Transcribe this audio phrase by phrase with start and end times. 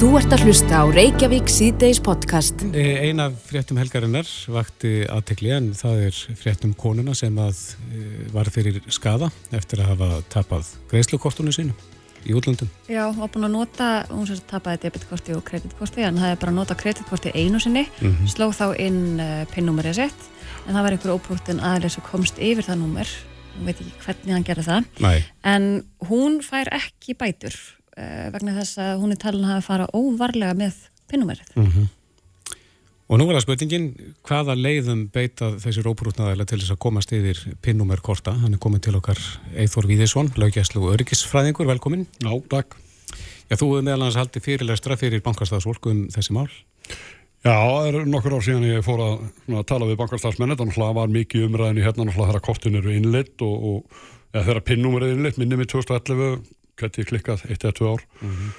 [0.00, 2.62] Þú ert að hlusta á Reykjavík síðdeis podcast.
[2.72, 7.58] Eina fréttum helgarinnar vakti aðtekli en það er fréttum konuna sem að
[7.92, 11.74] eh, var fyrir skada eftir að hafa tapað greiðslukortunum sínu
[12.24, 12.70] í útlöndum.
[12.88, 16.40] Já, hún var búin að nota, hún sem tapaði debitkorti og kreditkorti, en það er
[16.40, 18.30] bara að nota kreditkorti einu sinni, mm -hmm.
[18.32, 20.30] sló þá inn uh, pinnúmerið sitt,
[20.64, 23.12] en það var einhver óprúttin aðeins sem komst yfir það númer,
[23.58, 25.24] hún veit ekki hvernig hann gerði það, Nei.
[25.44, 27.60] en hún fær ekki bætur
[28.34, 31.56] vegna þess að hún er talin að fara óvarlega með pinnúmerið.
[31.56, 31.88] Mm -hmm.
[33.10, 33.86] Og nú er það spurningin,
[34.22, 38.36] hvaða leiðum beita þessir óprútnaðilega til þess að komast yfir pinnúmerkorta?
[38.38, 39.18] Hann er komin til okkar
[39.58, 42.06] Eithor Víðisson, laugjæslu og öryggisfræðingur, velkomin.
[42.22, 42.76] Já, takk.
[43.50, 46.46] Já, þú hefur meðal hans haldið fyrirlestra fyrir bankastafsfólk um þessi mál.
[47.42, 50.84] Já, það er nokkur ár síðan ég fór að, svona, tala við bankastafsmenn, þannig að
[50.84, 54.64] það var mikið umræðin í hérna, náttúrulega þegar kortin eru innlitt og, og eða þegar
[54.70, 56.44] pinnúmer er innlitt, minnum í 2011,
[56.80, 58.04] gæti klikkað 1-2 ár.
[58.20, 58.58] Mm -hmm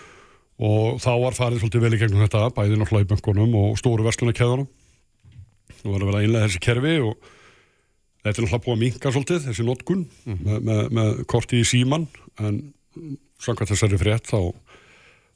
[0.61, 4.05] og þá var farið svolítið vel í gegnum þetta bæði náttúrulega í bankunum og stóru
[4.05, 4.67] verslunarkæðunum
[5.81, 7.15] og var að vera einlega þessi kerfi og
[8.21, 10.43] þetta er náttúrulega búið að minka svolítið þessi notkun mm -hmm.
[10.45, 12.05] með, með, með korti í síman
[12.37, 12.61] en
[13.41, 14.53] samkvæmt þessari frétt þá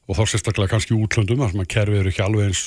[0.05, 2.63] og þá sérstaklega kannski útlöndum þar sem að kerfi eru ekki alveg eins,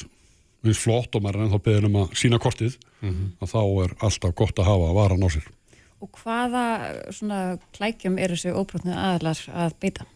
[0.67, 3.31] eins flott og maður er ennþá beðin um að sína kortið mm -hmm.
[3.39, 5.47] að þá er alltaf gott að hafa að vara ná sér
[5.99, 6.65] Og hvaða
[7.15, 10.07] svona klækjum eru þessu óbrotnið aðlar að beita?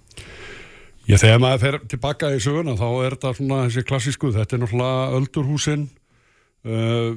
[1.08, 4.62] Já, þegar maður fer tilbaka í söguna þá er þetta svona þessi klassísku, þetta er
[4.62, 5.88] náttúrulega öldurhúsin,
[6.70, 7.08] uh,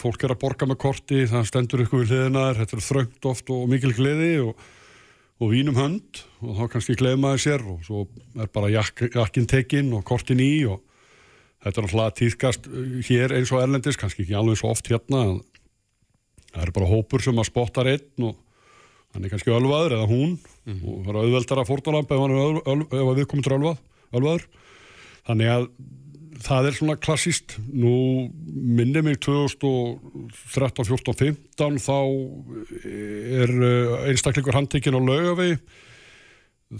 [0.00, 3.54] fólk er að borga með korti, það stendur ykkur við hliðinar, þetta er þröngt oft
[3.54, 4.60] og mikil gleði og,
[5.40, 6.22] og vínum hönd.
[6.44, 8.04] Og þá kannski gleði maður sér og svo
[8.36, 10.80] er bara jak, jakkin tekinn og kortin í og
[11.64, 12.68] þetta er náttúrulega týðkast
[13.08, 15.24] hér eins og erlendis, kannski ekki alveg svo oft hérna,
[16.54, 18.36] það er bara hópur sem að spotta einn og
[19.14, 20.36] hann er kannski ölvaður eða hún.
[20.68, 23.80] Mm og það er auðveldara fórtalamp ef, öl, öl, ef við komum til ölvað,
[24.14, 24.46] ölvaður.
[25.26, 25.66] Þannig að
[26.40, 27.92] það er svona klassíst nú
[28.46, 31.98] minnum mig 2013, 14, 15 þá
[33.44, 35.58] er eh, einstaklingur handtekinn á laugavegi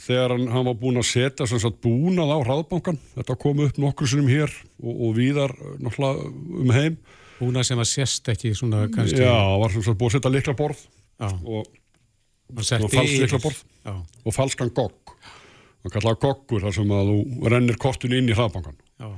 [0.01, 4.11] þegar hann, hann var búin að setja sagt, búnað á hraðbankan þetta kom upp nokkur
[4.11, 6.31] sinnum hér og, og víðar náttúrulega
[6.63, 7.01] um heim
[7.41, 10.57] Búnað sem að sérst ekki svona kannski Já, var sem sagt búin að setja likla
[10.59, 10.83] borð
[11.21, 11.31] Já.
[11.31, 11.65] og
[12.51, 13.63] og og falsleiklaborð
[14.25, 15.15] og falskan gogg
[15.81, 19.11] það kallaða goggur þar sem að þú rennir kortinu inn í hraðbankan Já.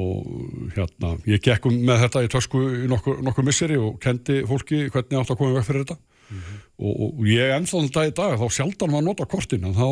[0.00, 4.42] og hérna ég gekk um með þetta í tösku í nokkur, nokkur misseri og kendi
[4.48, 6.60] fólki hvernig átt að koma vekk fyrir þetta mm -hmm.
[6.78, 9.88] og, og ég ennþáðan dag í dag þá sjaldan maður nota kortin en þá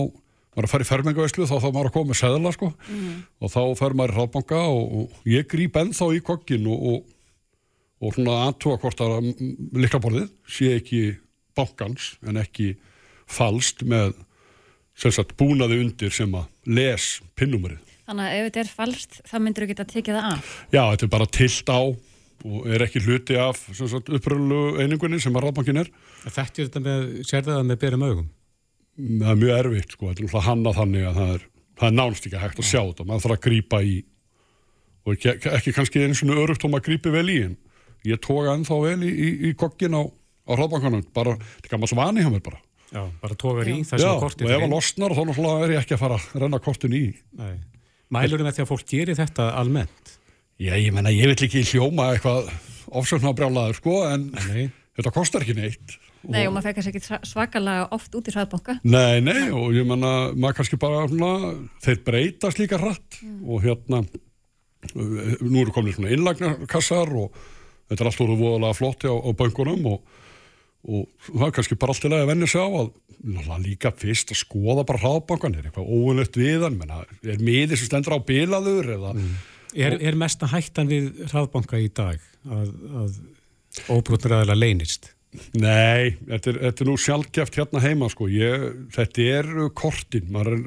[0.55, 3.23] maður að fara í fermingavæslu þá þá maður að koma með seðla sko mm -hmm.
[3.41, 7.05] og þá fer maður í hraðbanka og, og ég grýp ennþá í goggin og,
[8.05, 9.31] og og svona aðtúa hvort að
[9.81, 11.03] liklaborðið sé ekki
[11.57, 12.75] bankans en ekki
[13.31, 14.13] falst með
[14.95, 17.81] sagt, búnaði undir sem að les pinnumarið.
[18.05, 20.51] Þannig að ef þetta er falskt þá myndur þú geta tekið það af?
[20.69, 21.81] Já, þetta er bara tilt á
[22.45, 25.91] og er ekki hluti af uppröðlu einingunni sem að ráðbankin er.
[26.27, 28.27] Þetta er þetta með, sér það með berum augum?
[29.01, 31.47] Það er mjög erfitt sko, þetta er náttúrulega hanna þannig að það er,
[31.81, 33.95] það er nánst ekki hægt að sjá þetta, maður þarf að grýpa í
[35.05, 37.57] og ekki, ekki kannski einu svona örugt og maður grýpi vel í en
[38.09, 40.03] ég tóka ennþá vel í, í, í kokkin á
[40.45, 42.61] á hraðbankanum, bara, þetta er gammalt vani hjá mér bara.
[42.95, 45.73] Já, bara tókar í það sem Já, kortið og ef það losnar þá náttúrulega er
[45.73, 47.05] ég ekki að fara að renna kortin í.
[47.41, 47.55] Nei.
[48.15, 50.13] Mælurum með því að fólk gerir þetta almennt?
[50.61, 52.53] Já, ég menna, ég vil ekki hljóma eitthvað
[52.95, 54.69] ofsöknar brjálaður, sko, en Nei.
[54.95, 55.97] þetta kostar ekki neitt.
[56.25, 58.77] Nei, og maður fekk kannski ekki svakalega oft út í hraðbanka.
[58.87, 61.33] Nei, nei, og ég menna, maður kannski bara, svona,
[61.85, 64.05] þeir breytast líka hratt og hérna,
[64.95, 67.35] nú eru komin svona innlagnarkassar og
[67.89, 70.21] þetta er allt úr voðalega flotti á, á bankunum og
[70.85, 74.85] og það er kannski bara alltaf að venja sig á að líka fyrst að skoða
[74.85, 76.77] bara hraðbankan, er eitthvað óunlegt við hann?
[76.77, 79.31] Menna, er miðið sem stendur á bilaður eða mm.
[79.87, 83.17] er, er mesta hættan við hraðbanka í dag að, að
[83.95, 85.11] óbrúttur aðeins leynist?
[85.57, 90.59] Nei, þetta er, þetta er nú sjálfgeft hérna heima sko, ég, þetta er kortin, maður
[90.59, 90.67] er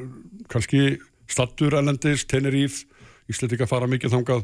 [0.51, 0.81] kannski
[1.29, 2.81] stattur elendis, Teneríf
[3.27, 4.43] Íslandika fara mikið þangað.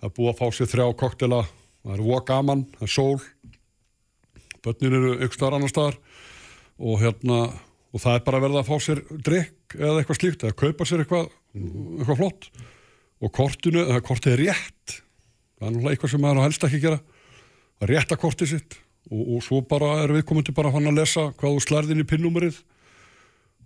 [0.00, 1.40] Að búa að fá sér þrjá koktela
[1.84, 3.20] það er voga gaman, það er sól.
[4.60, 6.00] Börnin eru ykkur starf annar staðar.
[6.80, 7.40] Og hérna
[7.90, 10.86] og það er bara að verða að fá sér drikk eða eitthvað slíkt, eða kaupa
[10.86, 12.50] sér eitthvað eitthvað flott.
[13.20, 15.00] Og kortinu, það kortið er rétt.
[15.58, 17.00] Það er náttúrulega eitthvað sem maður helst ekki gera.
[17.80, 18.78] Að rétta kortið sitt.
[19.10, 22.60] Og, og svo bara er viðkomandi bara hann að lesa hvað þú slærðin í pinnúmerið.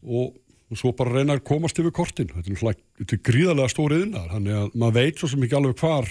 [0.04, 0.34] Og,
[0.74, 4.56] svo bara reyna að komast yfir kortin, þetta er náttúrulega er gríðarlega stórið innar, þannig
[4.58, 6.08] að maður veit svo sem ekki alveg hvar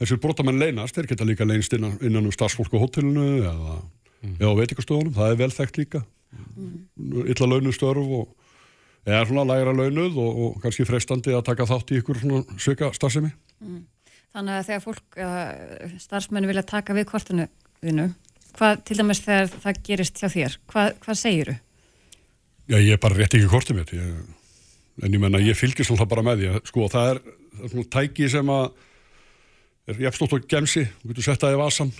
[0.00, 3.78] þessir brotamenn leynast, þeir geta líka leynst innan, innan um starfsfólk á hotellinu eða,
[4.24, 4.36] mm.
[4.40, 6.04] eða á veitikastöðunum, það er vel þekkt líka
[6.34, 7.24] mm.
[7.30, 8.32] illa launustörf og
[9.04, 12.90] eða svona lægra launuð og, og kannski freistandi að taka þátt í ykkur svona svika
[12.96, 13.30] starfsemi.
[13.62, 13.82] Mm.
[14.34, 17.46] Þannig að þegar fólk, uh, starfsmenni vilja taka við kortinu
[17.84, 18.08] þínu,
[18.56, 21.60] hvað til dæmis þegar það gerist hjá þér, hvað, hvað segir þú?
[22.64, 24.10] Já, ég er bara rétt ekki kortið mitt, ég,
[25.04, 27.20] en ég menna ég fylgir svolítið bara með því, sko það er,
[27.52, 28.66] það er svona tæki sem að
[29.88, 31.92] er jafnstótt og gemsi, þú getur sett það í vasan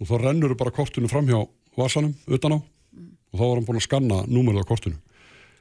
[0.00, 1.40] og þá rennur bara kortinu fram hjá
[1.78, 2.58] vasanum utan á.
[2.60, 3.10] Mm.
[3.30, 4.98] og þá er hann búin að skanna númerið á kortinu.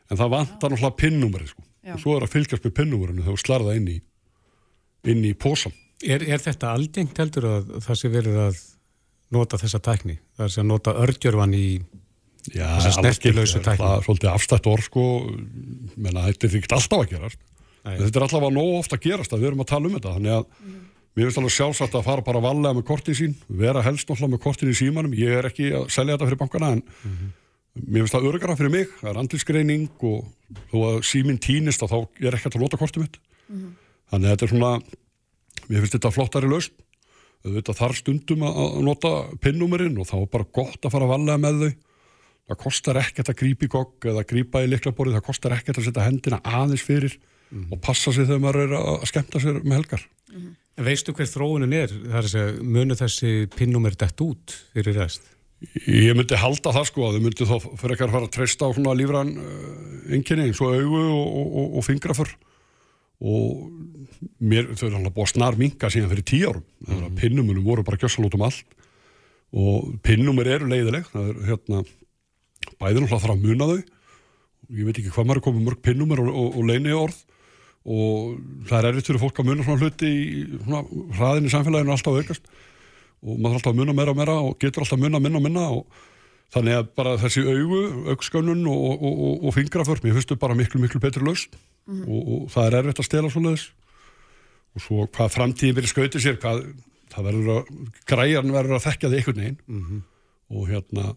[0.10, 1.68] En það vantar náttúrulega pinnúmerið sko.
[1.94, 4.00] og svo er að fylgjast með pinnúmerinu þegar þú slarða inn í
[5.10, 5.74] inn í pósam
[6.04, 8.60] er, er þetta algengt heldur að það sé verið að
[9.36, 10.18] nota þessa tækni?
[10.38, 11.68] Það er að nota örgjörvan í
[12.56, 15.06] Já, þessa snertilausu tækni það er svolítið afstætt orð sko.
[16.00, 17.42] Menna þetta er ekki alltaf að gerast.
[17.83, 20.13] Þetta er alltaf að nóg ofta að gerast að við erum að tala um þetta.
[20.16, 20.80] Þannig að mm.
[21.17, 24.41] Mér finnst alveg sjálfsagt að fara bara valega með kortin sín, vera helst náttúrulega með
[24.44, 27.31] kortin í símanum, ég er ekki að selja þetta fyrir bankana en mm -hmm.
[27.88, 30.27] mér finnst það örgara fyrir mig, það er andilsgreining og
[30.71, 33.17] þó að síminn týnist að þá er ekki að lota kortið mitt.
[33.50, 33.73] Mm -hmm.
[34.11, 34.71] Þannig að þetta er svona,
[35.67, 36.73] mér finnst þetta flottari laust,
[37.44, 39.11] þetta þarf stundum að nota
[39.41, 41.73] pinnúmerinn og þá er bara gott að fara valega með þau.
[42.50, 45.85] Það kostar ekkert að grípa í gogg eða grípa í liklaborið, það kostar ekkert að
[45.85, 47.71] setja hendina aðeins fyrir mm -hmm.
[47.71, 50.07] og passa sig þegar maður er að skemta sér með helgar.
[50.31, 50.55] Mhm.
[50.77, 51.89] En veistu hver þróunin er?
[51.89, 55.21] Það er að segja, munu þessi pinnum er dætt út fyrir rest?
[55.87, 58.63] Ég myndi halda það sko að þau myndi þá fyrir ekki að fara að treysta
[58.63, 59.33] á svona lífran
[60.07, 61.27] enginni eins og augu og,
[61.59, 62.31] og, og fingraför
[63.19, 63.67] og
[64.39, 66.63] mér, þau er alltaf búið að snar minga síðan fyrir tíu árum.
[66.87, 66.93] Mm.
[66.95, 67.15] -hmm.
[67.19, 68.65] Pinnumunum voru bara gjössalótum allt
[69.51, 71.09] og pinnumur eru leiðileg.
[71.11, 71.83] Það er hérna,
[72.79, 73.81] bæðin alltaf þarf að muna þau.
[74.69, 77.19] Ég veit ekki hvað maður er komið mörg pinnumur og, og leini orð
[77.85, 80.81] og það er erfitt fyrir fólk að muna svona hluti í svona
[81.15, 82.49] hraðin í samfélaginu alltaf aukast
[83.19, 85.39] og maður er alltaf að muna meira og meira og getur alltaf að muna minna
[85.39, 86.05] og minna og
[86.53, 87.81] þannig að bara þessi augu,
[88.13, 91.55] augskönun og, og, og, og fingraförm, ég finnst þau bara miklu miklu betri laust
[91.85, 92.43] mm -hmm.
[92.43, 93.71] og það er erfitt að stela svona þess
[94.75, 96.63] og svo hvað framtíðin verið skautið sér hvað,
[97.13, 97.63] það verður að
[98.05, 100.01] græjan verður að þekka þig einhvern veginn mm -hmm.
[100.49, 101.15] og hérna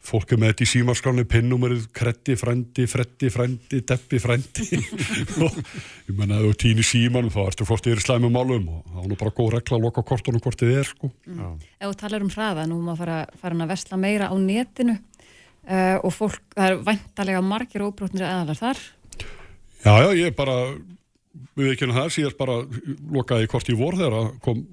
[0.00, 4.78] fólk er með þetta í símaskráni, pinnumerið, kreddi, frendi, freddi, frendi, deppi, frendi
[5.44, 9.02] og ég menna að þú týnir símanum þá ertu fórst yfir slæmum málum og það
[9.02, 11.12] er nú bara góð regla að loka kortunum hvort þið er sko.
[11.28, 11.58] Mm.
[11.76, 15.98] Ef þú talar um hraða, nú maður fara, fara að vesla meira á netinu uh,
[16.00, 18.82] og fólk, það er vantarlega margir óbrotnir aðalar þar
[19.80, 20.56] Já, já, ég er bara
[21.56, 22.58] við ekki hennar það, síðast bara
[23.14, 24.64] lokaði hvort ég vor þegar kom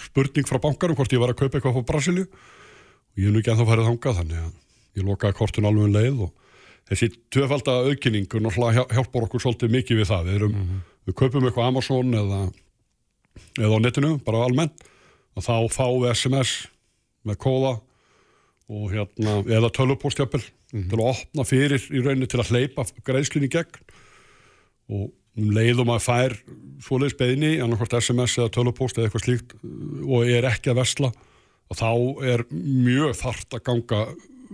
[0.00, 2.26] spurning frá bankarum hvort ég var að kaupa eitthvað frá Brasilíu
[3.14, 4.52] og ég hef nú ekki ennþá farið þangað þannig að
[4.98, 6.32] ég lokaði kortun alveg um leið og
[6.90, 10.82] þessi tvefalda aukinningur náttúrulega hjálpar okkur svolítið mikið við það við, erum, mm -hmm.
[11.06, 12.40] við kaupum eitthvað Amazon eða,
[13.58, 14.84] eða á netinu, bara almennt
[15.34, 16.68] og þá fáum við SMS
[17.24, 17.74] með kóða
[18.68, 20.88] og hérna, eða tölupóstjapil mm -hmm.
[20.90, 23.80] til að opna fyrir í rauninni til að hleypa greiðslinni gegn
[24.88, 26.32] og um leiðum að fær
[26.84, 29.54] svoleiðis beðni, annarkvært SMS eða tölupóst eða eitthvað slíkt
[30.06, 31.12] og er ekki að versla
[31.70, 31.90] og þá
[32.32, 34.00] er mjög þart að ganga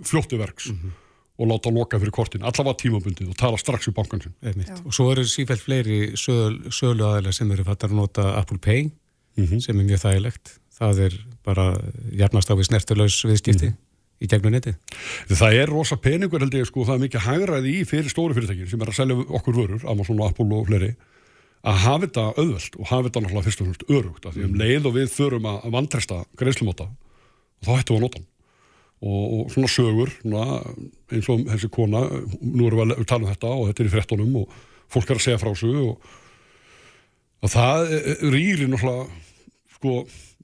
[0.07, 0.97] fljóttuverks mm -hmm.
[1.41, 4.35] og láta loka fyrir kortin, allavega tímabundið og tala strax í bankan sin.
[4.85, 8.91] Og svo eru sífælt fleiri söl, sölu aðeins sem eru fattar að nota Apple Pay
[9.37, 9.61] mm -hmm.
[9.61, 10.59] sem er mjög þægilegt.
[10.81, 11.13] Það er
[11.45, 11.77] bara
[12.13, 14.25] jafnast á við snertulegs viðskipti mm -hmm.
[14.25, 14.75] í gegnum neti.
[15.29, 18.69] Það er rosa peningur held ég sko, það er mikið hægraði í fyrir stóru fyrirtækir
[18.69, 20.95] sem er að selja okkur vörur, Amazon og Apple og fleiri
[21.61, 24.59] að hafa þetta auðvelt og hafa þetta náttúrulega fyrst og fyrst örugt af því um
[24.61, 28.23] leið og við þurfum að vantresta greiðslumóta og þá hættum við að nota
[29.01, 30.47] og, og svona sögur svona,
[31.13, 32.03] eins og þessi kona
[32.41, 34.57] nú erum við að tala um þetta og þetta er í frettunum og
[34.91, 36.11] fólk er að segja frá sig og,
[37.41, 39.07] og það e, e, rýrir náttúrulega
[39.77, 39.95] sko,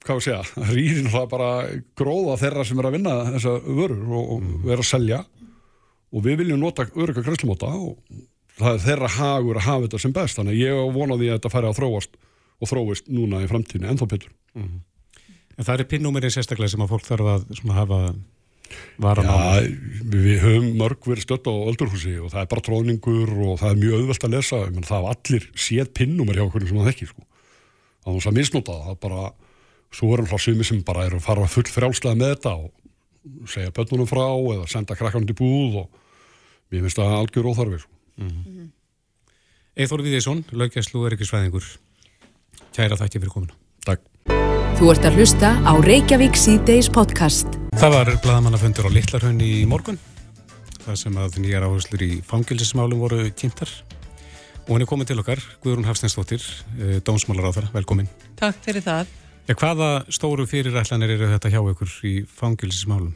[0.05, 0.41] hvað við segja,
[0.77, 1.51] rýrir náttúrulega bara
[1.97, 4.57] gróða þeirra sem er að vinna þessa vörur og, og mm.
[4.69, 5.21] vera að selja
[6.07, 7.97] og við viljum nota öruga greiðslumóta og
[8.57, 11.53] það er þeirra hagur að hafa þetta sem best þannig að ég vonaði að þetta
[11.53, 12.17] færi að þróast
[12.57, 14.85] og þróist núna í framtíðinu ennþá betur mm -hmm.
[15.57, 17.99] En það er pinnúmerið sérstaklega sem að fólk þarf að hafa
[19.01, 19.69] varan á Já,
[20.11, 23.81] við höfum mörg verið stött á öldurhúsi og það er bara tróningur og það er
[23.81, 27.09] mjög auðvelt að lesa menn það er allir séð pinnúmer hjá okkur sem það ekki
[27.11, 27.25] sko.
[28.03, 29.21] það er þess að misnóta það bara,
[29.91, 33.75] svo er alltaf sumi sem bara er að fara full frjálslega með þetta og segja
[33.75, 36.01] bönnunum frá eða senda krakkanum til búð og
[36.71, 37.96] mér finnst það algjör óþarfi sko.
[38.17, 38.69] Mm -hmm.
[39.77, 41.65] Eithor Viðesson, laugjæslu og erikisfræðingur
[42.73, 43.53] Kæra þakki fyrir komuna.
[43.85, 44.01] Takk.
[44.77, 47.47] Þú ert að hlusta á Reykjavík C-Days podcast.
[47.73, 49.97] Það var bladamannafundur á Littlarhönni í morgun
[50.87, 53.71] það sem að nýjar áherslur í fangilsismálum voru kynntar.
[54.67, 56.43] Og henni komið til okkar, Guðrún Hafstensdóttir
[56.77, 58.09] eh, Dómsmálar á þar, velkomin.
[58.39, 59.11] Takk fyrir það.
[59.47, 63.13] Ja, Hvaða stóru fyrirætlanir eru þetta hjá ykkur í fangilsismálum?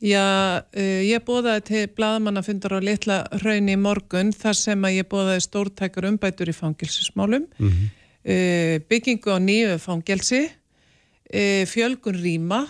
[0.00, 5.08] Já, uh, ég bóðaði til bladamannafundar á litla raunni í morgun þar sem að ég
[5.12, 7.90] bóðaði stórtækar umbætur í fangilsismálum, mm -hmm.
[8.24, 12.62] uh, byggingu á nýju fangelsi, uh, fjölgun rýma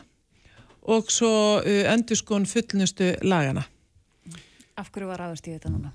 [0.83, 3.63] og svo endur skon fullnustu lagana.
[4.77, 5.93] Af hverju var aðast í þetta núna?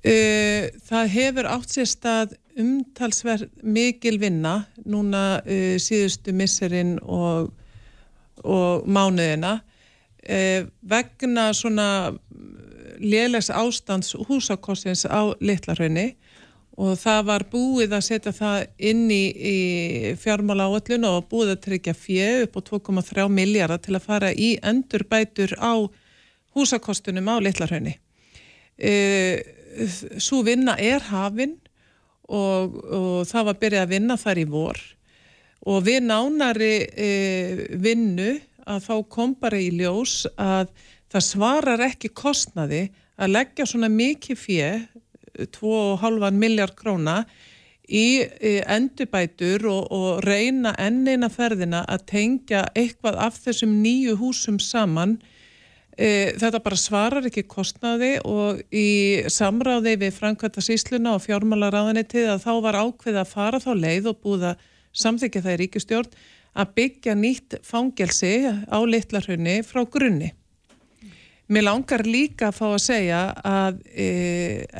[0.00, 5.42] Það hefur átt sér stað umtalsverð mikil vinna núna
[5.76, 7.52] síðustu misserinn og,
[8.44, 9.69] og mánuðina eh,
[10.20, 11.86] vegna svona
[13.00, 16.16] lélegs ástands húsakossins á Littlarhaunni
[16.80, 18.58] og það var búið að setja það
[18.90, 19.56] inn í, í
[20.20, 24.54] fjármála áallun og búið að tryggja fjög upp á 2,3 miljardar til að fara í
[24.64, 25.76] endurbætur á
[26.56, 27.96] húsakostunum á Littlarhaunni.
[28.76, 28.92] E,
[30.18, 31.52] Svo vinna er hafinn
[32.26, 34.80] og, og það var byrjað að vinna þar í vor
[35.70, 37.10] og við nánari e,
[37.78, 38.32] vinnu
[38.66, 40.72] að þá kom bara í ljós að
[41.10, 42.88] það svarar ekki kostnaði
[43.20, 44.70] að leggja svona mikið fjö,
[45.54, 47.22] 2,5 miljard króna
[47.90, 48.22] í
[48.70, 55.18] endurbætur og, og reyna ennina ferðina að tengja eitthvað af þessum nýju húsum saman.
[55.98, 62.44] E, þetta bara svarar ekki kostnaði og í samráði við Frankvæta Sísluna og fjármálaráðanitið að
[62.46, 64.54] þá var ákveð að fara þá leið og búða
[64.96, 66.14] samþykja það í ríkistjórn
[66.54, 70.32] að byggja nýtt fangelsi á litlarhunni frá grunni.
[71.50, 74.04] Mér langar líka að fá að segja að e,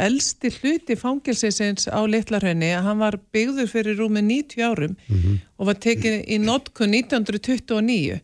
[0.06, 5.40] elsti hluti fangelsisins á litlarhunni að hann var byggður fyrir rúmi 90 árum mm -hmm.
[5.58, 8.20] og var tekið í notkun 1929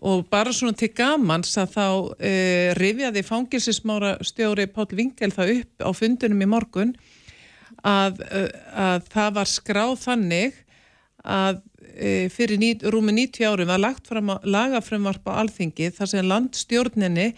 [0.00, 1.88] og bara svona til gamans að þá
[2.20, 2.32] e,
[2.76, 6.92] rifjaði fangelsismára stjóri Pál Vingel það upp á fundunum í morgun
[7.80, 8.44] að, e,
[8.76, 10.52] að það var skráð þannig
[11.24, 11.62] að
[12.32, 17.28] fyrir ní, rúmi 90 árum var lagt fram að lagafrömmarp á alþingi þar sem landstjórninni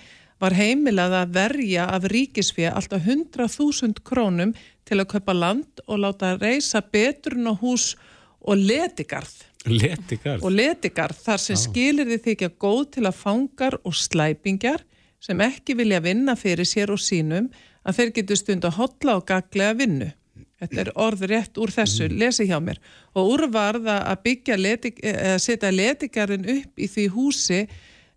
[0.43, 4.55] var heimilað að verja af ríkisfið alltaf 100.000 krónum
[4.89, 7.93] til að kaupa land og láta reysa beturinn á hús
[8.41, 9.35] og letigarð.
[9.69, 10.45] Letigarð?
[10.47, 14.85] Og letigarð þar sem skilir þið þykja góð til að fangar og slæpingjar
[15.21, 17.51] sem ekki vilja vinna fyrir sér og sínum
[17.83, 20.11] að þeir getur stund að hotla og gaglega vinnu.
[20.59, 22.17] Þetta er orð rétt úr þessu, mm.
[22.19, 22.81] lesi hjá mér.
[23.15, 27.61] Og úrvarða að byggja, letik, eða setja letikarinn upp í því húsi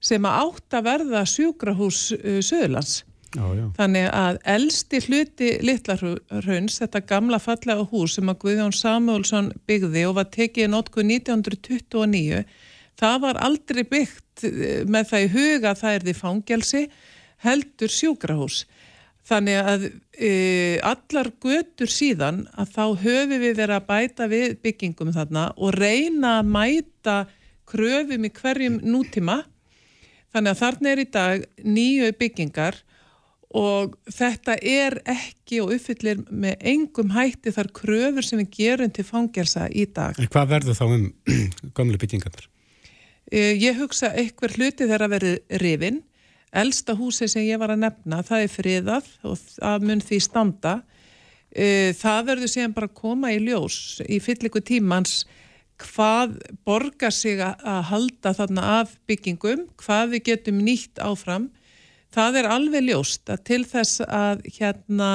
[0.02, 3.04] sem að átt að verða sjúkrahús uh, Söðurlands.
[3.32, 3.64] Já, já.
[3.78, 10.18] Þannig að eldsti hluti Littlarhauns, þetta gamla fallega hús sem að Guðjón Samuelsson byggði og
[10.18, 12.42] var tekið í notku 1929,
[13.00, 16.86] það var aldrei byggt uh, með það í huga það er því fangelsi
[17.46, 18.64] heldur sjúkrahús.
[19.28, 19.84] Þannig að
[20.18, 20.32] e,
[20.82, 26.40] allar götur síðan að þá höfum við verið að bæta við byggingum þarna og reyna
[26.40, 27.18] að mæta
[27.70, 29.44] kröfum í hverjum nútíma.
[30.34, 32.82] Þannig að þarna er í dag nýju byggingar
[33.62, 39.06] og þetta er ekki og uppfyllir með engum hætti þar kröfur sem við gerum til
[39.06, 40.18] fangelsa í dag.
[40.18, 41.10] En hvað verður þá um
[41.78, 42.48] gamlu byggingarnar?
[43.32, 46.02] E, ég hugsa eitthvað hluti þegar að verið rifinn
[46.52, 50.74] Elsta húsi sem ég var að nefna, það er friðað og það mun því standa.
[51.52, 53.78] E, það verður síðan bara að koma í ljós
[54.08, 55.22] í fylliku tímans
[55.82, 56.36] hvað
[56.68, 61.50] borgar sig að halda þarna af byggingum, hvað við getum nýtt áfram.
[62.12, 65.10] Það er alveg ljóst að til þess að hérna,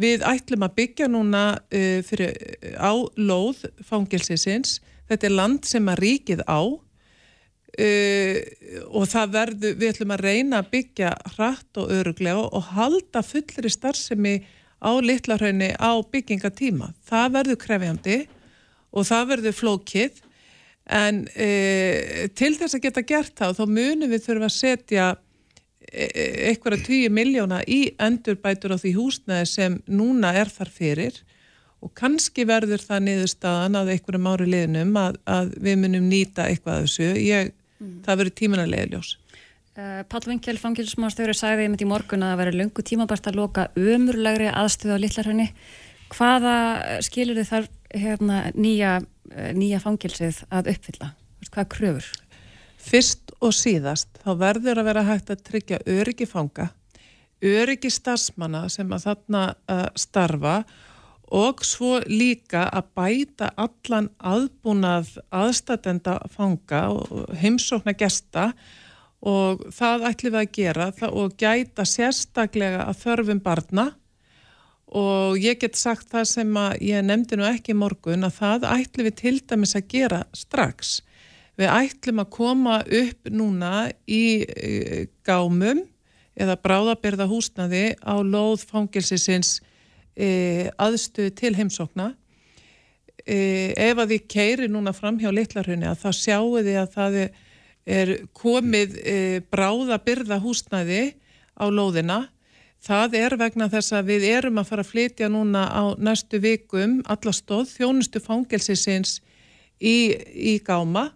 [0.00, 2.32] við ætlum að byggja núna uh, fyrir,
[2.80, 6.60] á lóð fangilsisins, þetta er land sem að ríkið á
[7.72, 8.36] Uh,
[8.92, 13.70] og það verður, við ætlum að reyna að byggja hratt og öruglega og halda fullri
[13.72, 14.34] starfsemi
[14.76, 16.90] á litlarhaunni á byggingatíma.
[17.08, 18.18] Það verður krefjandi
[18.92, 20.20] og það verður flókið
[20.92, 25.06] en uh, til þess að geta gert það þá munum við þurfa að setja
[25.92, 31.18] eitthvað tíu miljóna í endurbætur á því húsnaði sem núna er þar fyrir
[31.82, 36.84] og kannski verður það niðurstaðan að einhverjum ári liðnum að, að við munum nýta eitthvað
[36.84, 37.08] þessu.
[37.18, 37.50] Ég
[37.82, 37.98] mm.
[38.06, 39.12] það verður tímanarlega ljós.
[39.72, 43.68] Uh, Pál Vingel, fangilsmáðstöður, sagði einmitt í morgun að það verður lungu tímabært að loka
[43.80, 45.48] ömurlegri aðstöðu á Lillarhönni.
[46.12, 46.56] Hvaða
[47.06, 47.70] skilur þið þar
[48.04, 48.98] hérna, nýja,
[49.32, 51.14] uh, nýja fangilsið að uppfylla?
[51.48, 52.12] Hvaða kröfur?
[52.82, 56.68] Fyrst og síðast þá verður að vera hægt að tryggja öryggi fanga,
[57.42, 60.56] öryggi starfsmanna sem að þarna uh, starfa
[61.32, 68.50] og svo líka að bæta allan aðbúnað aðstatenda fanga og heimsókna gesta
[69.22, 73.86] og það ætlum við að gera og gæta sérstaklega að þörfum barna
[74.92, 79.08] og ég get sagt það sem að ég nefndi nú ekki morgun að það ætlum
[79.08, 80.98] við til dæmis að gera strax.
[81.56, 83.72] Við ætlum að koma upp núna
[84.04, 85.80] í e, gámum
[86.36, 89.60] eða bráðabyrða húsnaði á lóð fangilsisins
[90.16, 92.12] e, aðstöðu til heimsókna.
[93.22, 97.18] E, ef að þið keiri núna fram hjá litlarhunni að það sjáu þið að það
[97.92, 99.18] er komið e,
[99.52, 101.02] bráðabyrða húsnaði
[101.54, 102.22] á lóðina
[102.82, 106.98] Það er vegna þess að við erum að fara að flytja núna á næstu vikum
[107.06, 109.20] alla stóð þjónustu fangelsisins
[109.78, 111.12] í, í gáma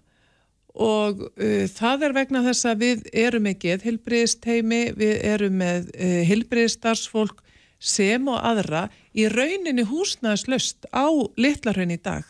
[0.76, 6.21] og uh, það er vegna þess að við erum með geðhilbriðsteimi, við erum með uh,
[6.29, 7.43] hilbriðstarfsfólk
[7.78, 11.06] sem og aðra í rauninni húsnæðslöst á
[11.37, 12.25] litlarhaun í dag.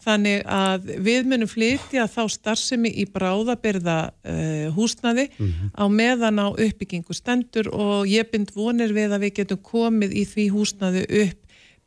[0.00, 5.72] Þannig að við munum flytja þá starfsemi í bráðabyrða uh, húsnaði mm -hmm.
[5.76, 10.24] á meðan á uppbyggingu stendur og ég bind vonir við að við getum komið í
[10.24, 11.38] því húsnaði upp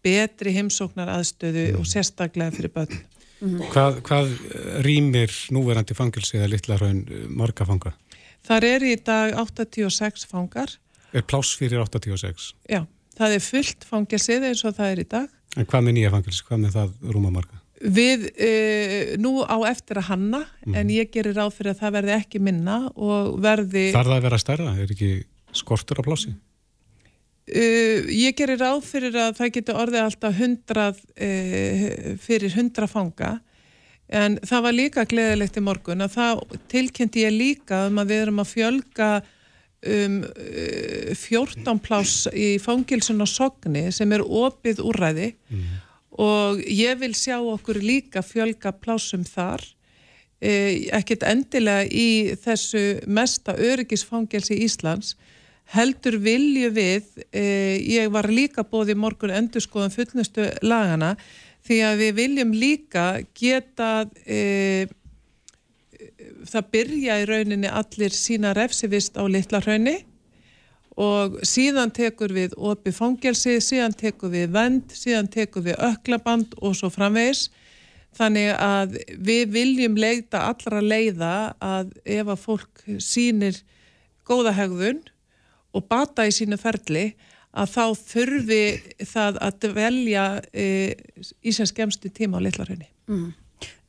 [0.04, 1.80] betri heimsóknar aðstöðu mm -hmm.
[1.80, 3.02] og sérstaklega fyrir börn.
[3.42, 3.70] Mm -hmm.
[3.74, 4.28] hvað, hvað
[4.86, 7.94] rýmir núverandi fangilsi eða litla raun marga fanga?
[8.44, 10.70] Þar er í dag 86 fangar.
[11.14, 12.54] Er pláss fyrir 86?
[12.70, 12.84] Já,
[13.18, 15.28] það er fullt fangilsið eins og það er í dag.
[15.54, 16.46] En hvað með nýja fangilsi?
[16.48, 17.60] Hvað með það rúma marga?
[17.84, 20.78] Við uh, nú á eftir að hanna mm.
[20.80, 23.86] en ég gerir ráð fyrir að það verði ekki minna og verði...
[23.94, 24.74] Þar það að vera stærra?
[24.80, 25.12] Er ekki
[25.54, 26.34] skortur á plássi?
[27.44, 31.88] Uh, ég gerir ráð fyrir að það getur orðið alltaf hundrað uh,
[32.24, 33.34] fyrir hundra fanga
[34.14, 38.24] en það var líka gleðilegt í morgun að það tilkynnti ég líka um að við
[38.26, 39.10] erum að fjölga
[39.84, 40.20] um
[41.20, 45.84] 14 pláss í fangilsun og sogni sem er opið úrræði mm
[46.20, 49.64] og ég vil sjá okkur líka fjölga plásum þar
[50.42, 55.16] eh, ekkert endilega í þessu mesta öryggisfangelsi Íslands
[55.74, 61.16] heldur vilju við eh, ég var líka bóði morgun endur skoðan fullnustu lagana
[61.66, 64.86] því að við viljum líka geta eh,
[66.50, 70.00] það byrja í rauninni allir sína refsivist á litla raunni
[71.00, 76.76] og síðan tekur við opið fangelsi, síðan tekur við vend, síðan tekur við öklaband og
[76.78, 77.48] svo framvegis.
[78.14, 83.58] Þannig að við viljum leita allra leiða að ef að fólk sínir
[84.28, 85.02] góða hegðun
[85.74, 87.16] og bata í sínu ferli
[87.54, 88.64] að þá þurfi
[89.10, 90.68] það að velja e,
[91.42, 92.90] í sem skemstu tíma á litlarhunni.
[93.10, 93.32] Mm.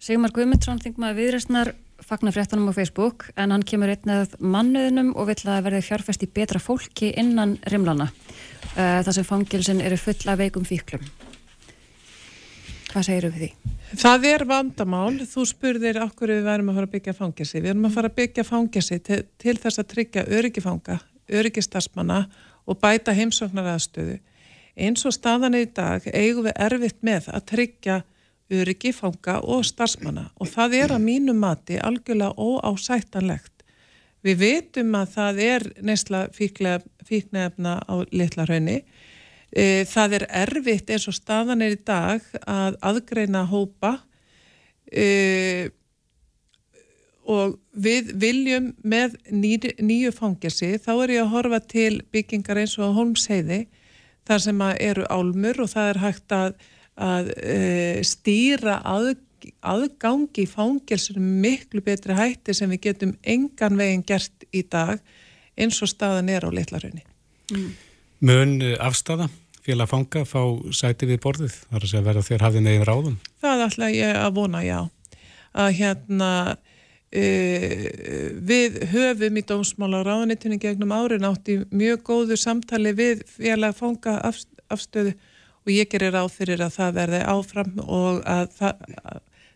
[0.01, 1.73] Sigmar Guðmundsson, þingum að viðræstnar
[2.05, 6.25] fagnar fréttanum á Facebook en hann kemur einn eða mannuðnum og vill að verði fjárfæst
[6.27, 11.05] í betra fólki innan rimlana uh, þar sem fangilsin eru full af veikum fíklum.
[12.93, 13.73] Hvað segir þú við því?
[13.95, 17.89] Það er vandamál, þú spurðir okkur við verðum að fara að byggja fangilsi við erum
[17.89, 21.01] að fara að byggja fangilsi til, til þess að tryggja öryggifanga,
[21.41, 22.21] öryggistarsmanna
[22.65, 24.21] og bæta heimsóknar aðstöðu
[24.75, 28.01] eins og staðan í dag eigum við erfitt með að tryggja
[28.61, 33.65] öryggi, fanga og starfsmanna og það er að mínu mati algjörlega óásættanlegt.
[34.25, 38.81] Við veitum að það er neysla fíknefna á litla raunni.
[39.53, 43.99] E, það er erfitt eins og staðan er í dag að aðgreina hópa
[44.91, 45.69] e,
[47.25, 52.97] og við viljum með nýju fangelsi, þá er ég að horfa til byggingar eins og
[52.97, 53.65] Holmsheiði
[54.29, 56.57] þar sem eru álmur og það er hægt að
[57.01, 59.15] að uh, stýra að,
[59.61, 65.01] aðgangi í fangelsunum miklu betri hætti sem við getum engan veginn gert í dag
[65.59, 67.05] eins og staðan er á litlarunni.
[67.53, 67.73] Mm.
[68.25, 69.29] Mun afstafa
[69.65, 70.43] félag fanga fá
[70.77, 73.19] sæti við borðið þar að segja verða þér hafið neginn ráðum?
[73.43, 74.79] Það ætla ég að vona, já.
[75.55, 77.85] Að hérna uh,
[78.51, 84.19] við höfum í dómsmála ráðanitunni gegnum árin átt í mjög góðu samtali við félag fanga
[84.25, 85.15] afstöðu
[85.65, 88.83] og ég gerir ráð fyrir að það verði áfram og að það,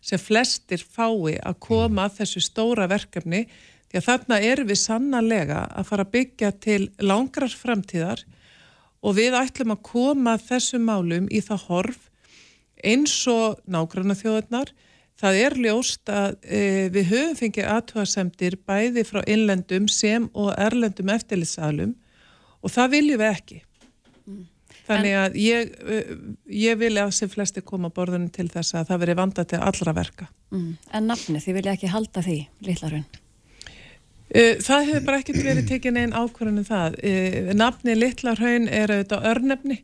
[0.00, 3.44] sem flestir fái að koma að þessu stóra verkefni
[3.88, 8.24] því að þarna erum við sannanlega að fara að byggja til langrar framtíðar
[9.04, 12.04] og við ætlum að koma þessum málum í það horf
[12.84, 14.70] eins og nágranna þjóðarnar.
[15.18, 16.60] Það er ljóst að e,
[16.94, 21.96] við höfum fengið aðtöðasemtir bæði frá innlendum sem og erlendum eftirlitsalum
[22.62, 23.58] og það viljum við ekki.
[24.28, 24.44] Mm.
[24.88, 26.12] Þannig að ég, uh,
[26.52, 29.94] ég vil að sem flesti koma borðunum til þess að það veri vanda til allra
[29.96, 30.28] verka.
[30.54, 30.70] Mm.
[30.96, 33.04] En nafni, þið vilja ekki halda því, Lillarun?
[34.28, 36.98] Uh, það hefur bara ekkert verið tekið einn ákvörðunum það.
[37.02, 39.82] Uh, nafni Lillarun er auðvitað örnefni.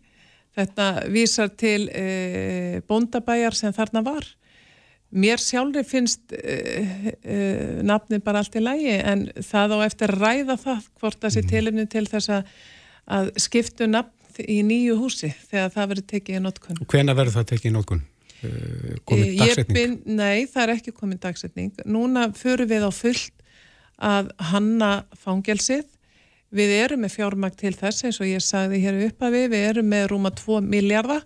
[0.54, 1.88] Þetta vísar til
[2.86, 4.28] bóndabæjar sem þarna var.
[5.14, 10.56] Mér sjálfur finnst uh, uh, nafni bara allt í lægi en það á eftir ræða
[10.58, 11.50] það hvort það sé mm.
[11.52, 16.80] tilumni til þess að skiptu nafn í nýju húsi þegar það verður tekið í notkun.
[16.80, 18.04] Og hvena verður það tekið í notkun?
[18.44, 19.76] uh, komið dagsetning?
[19.78, 21.82] Bin, nei, það er ekki komið dagsetning.
[21.88, 23.44] Núna förum við á fullt
[24.02, 25.86] að hanna fangelsið.
[26.54, 29.68] Við erum með fjármækt til þess eins og ég sagði hér upp að við, við
[29.72, 31.24] erum með rúma 2 miljardar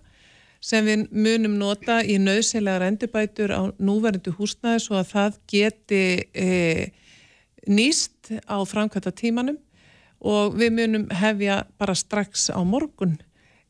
[0.59, 6.01] sem við munum nota í nöðsynlegar endurbætur á núverðindu húsnæði svo að það geti
[6.33, 6.49] e,
[7.69, 9.55] nýst á framkvæmta tímanum
[10.19, 13.17] og við munum hefja bara strax á morgun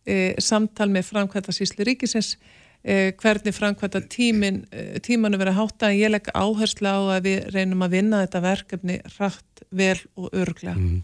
[0.06, 2.36] e, samtal með framkvæmta sísli ríkisins
[2.82, 7.52] e, hvernig framkvæmta tímin, e, tímanu verið hátta en ég legg áherslu á að við
[7.54, 10.78] reynum að vinna þetta verkefni rætt vel og örglega.
[10.78, 11.04] Mm.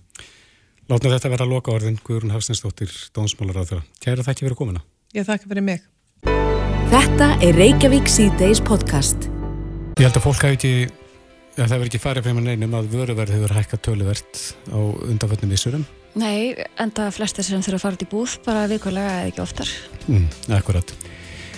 [0.89, 1.97] Látna þetta vera að loka orðin
[3.15, 3.85] Dónsmálar á þeirra.
[4.01, 4.83] Kæra þakki fyrir komina.
[5.17, 5.85] Ég þakka fyrir mig.
[6.91, 9.25] Þetta er Reykjavík C-Days podcast.
[9.97, 10.73] Ég held að fólk hafi ekki,
[11.55, 14.41] ja, það verður ekki farið fyrir neinum að vöruverð hefur hækkað töluvert
[14.71, 15.85] á undanfötnum vissurum.
[16.15, 19.71] Nei, enda flestir sem þurfa að fara út í búð bara vikulega eða ekki oftar.
[20.07, 20.93] Mm, akkurat.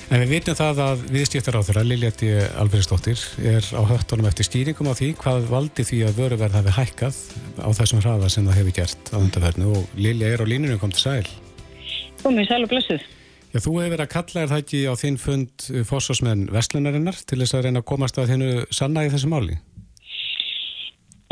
[0.07, 2.29] En við vitum það að viðstýttar á þeirra, Liljati
[2.61, 7.19] Alfredsdóttir, er á höftunum eftir stýringum á því hvað valdi því að vöruverð hafi hækkað
[7.59, 10.95] á þessum hraða sem það hefur gert á undanfötnu og Lilja er á línunum kom
[10.95, 11.27] til sæl.
[12.23, 13.03] Komið sæl og blessuð.
[13.51, 17.41] Já, þú hefur verið að kalla er það ekki á þinn fund fósfósmenn Vestlunarinnar til
[17.43, 19.59] þess að reyna að komast að þennu sanna í þessu máli?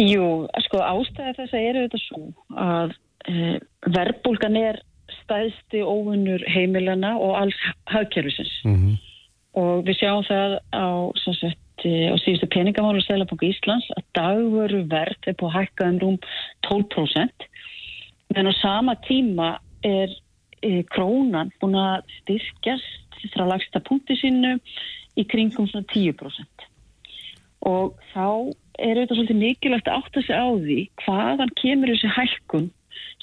[0.01, 2.21] Jú, sko ástæði þess að eru þetta svo
[2.59, 2.95] að
[3.31, 3.59] e,
[3.95, 4.81] verbulgan er
[5.21, 7.59] stæðsti óvinnur heimilana og alls
[7.91, 8.51] hagkerfisins.
[8.65, 8.97] Mm -hmm.
[9.61, 14.83] og við sjáum það á, sagt, e, á síðustu peningamálu og Sælabanku Íslands að dagveru
[14.91, 16.17] verð er på að hækka um rúm
[16.67, 17.47] 12%
[18.35, 20.11] en á sama tíma er
[20.91, 24.57] krónan búin að styrkjast frá lagsta punkti sínu
[25.15, 26.67] í kringum svona 10%
[27.65, 32.67] og þá er þetta svolítið mikilvægt að átta sig á því hvaðan kemur þessi hækkun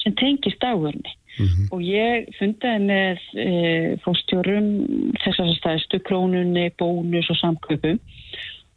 [0.03, 1.67] sem tengist dagverðni mm -hmm.
[1.71, 3.49] og ég fundaði með e,
[4.03, 4.67] fórstjórum
[5.23, 7.99] þessar stæðstu krónunni, bónus og samköpum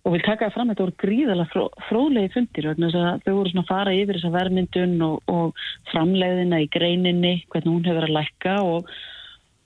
[0.07, 3.73] og vil taka fram að þetta voru gríðalega fró, fróðlegi fundir þau voru svona að
[3.73, 8.91] fara yfir þessa vermyndun og, og framleiðina í greininni hvernig hún hefur að lækka og,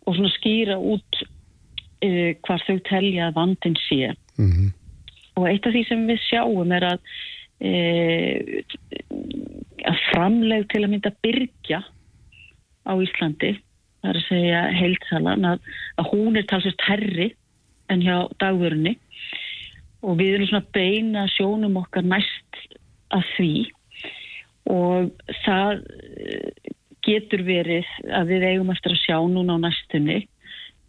[0.07, 4.71] og svona skýra út uh, hvað þau telja að vandin sé mm -hmm.
[5.41, 7.01] Og eitt af því sem við sjáum er að
[7.65, 8.41] uh,
[9.91, 11.83] að framleið til að mynda byrja
[12.87, 13.55] á Íslandi
[14.01, 17.31] það er að segja heilsalan að, að hún er talsist herri
[17.93, 18.97] en hjá dagvörunni
[20.01, 22.61] og við erum svona beina sjónum okkar næst
[23.13, 23.55] að því
[24.71, 25.11] og
[25.43, 26.75] það eh,
[27.05, 30.19] getur verið að við eigum eftir að sjá núna á næstunni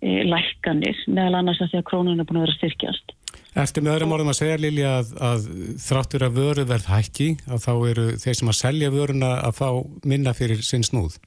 [0.04, 3.14] e, lækkanir meðal annars að því að krónun er búin að vera styrkjast.
[3.52, 5.48] Eftir með öðrum orðum að segja Lilja að, að
[5.84, 9.68] þráttur að vöru verð hækki að þá eru þeir sem að selja vöruna að fá
[10.08, 11.18] minna fyrir sinn snúð?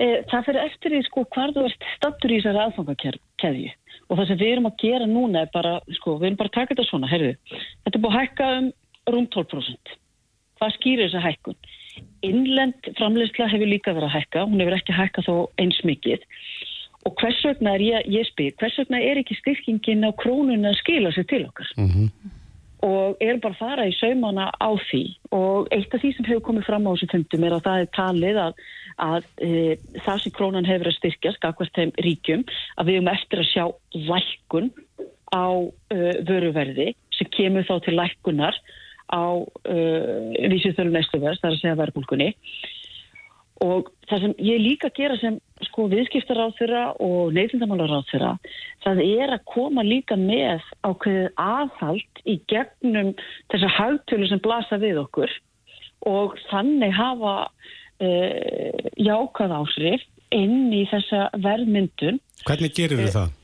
[0.00, 3.74] E, það fyrir eftir því sko hvar þú ert stattur í þessari aðfangakeðju
[4.08, 6.56] og það sem við erum að gera núna er bara, sko, við erum bara að
[6.56, 7.34] taka þetta svona, herðu,
[7.84, 8.72] þetta er búið að hækka um
[9.12, 9.94] rúm 12%.
[10.60, 11.60] Hvað skýrir þessa hækkun?
[12.24, 16.24] Innlend framleysla hefur líka verið að hækka, hún hefur ekki hækka þó eins mikið
[17.10, 20.78] og hvers vegna er ég, ég spyr, hvers vegna er ekki styrkingin á krónun að
[20.78, 21.72] skila sér til okkar?
[21.76, 22.36] Mm -hmm.
[22.80, 26.46] Og erum bara að fara í saumana á því og eitt af því sem hefur
[26.48, 28.52] komið fram á þessum fundum er að það er talið að
[29.00, 32.44] að e, það sem krónan hefur að styrkja skakvast þeim ríkjum
[32.76, 34.70] að við erum eftir að sjá lækkun
[35.34, 35.48] á
[35.90, 38.56] e, vöruverði sem kemur þá til lækkunar
[39.10, 39.24] á
[39.64, 39.76] e,
[40.52, 42.34] vísithölu næstuverðs, það er að segja verðbólkunni
[43.60, 48.32] og það sem ég líka gera sem sko viðskiptaráð þeirra og neytindamálaráð þeirra
[48.84, 53.12] það er að koma líka með ákveðið aðhald í gegnum
[53.52, 55.34] þessar hagtölu sem blasa við okkur
[56.08, 62.20] og þannig hafa uh, jákað áhrif inn í þessa verðmyndun.
[62.46, 63.36] Hvernig gerir þið það?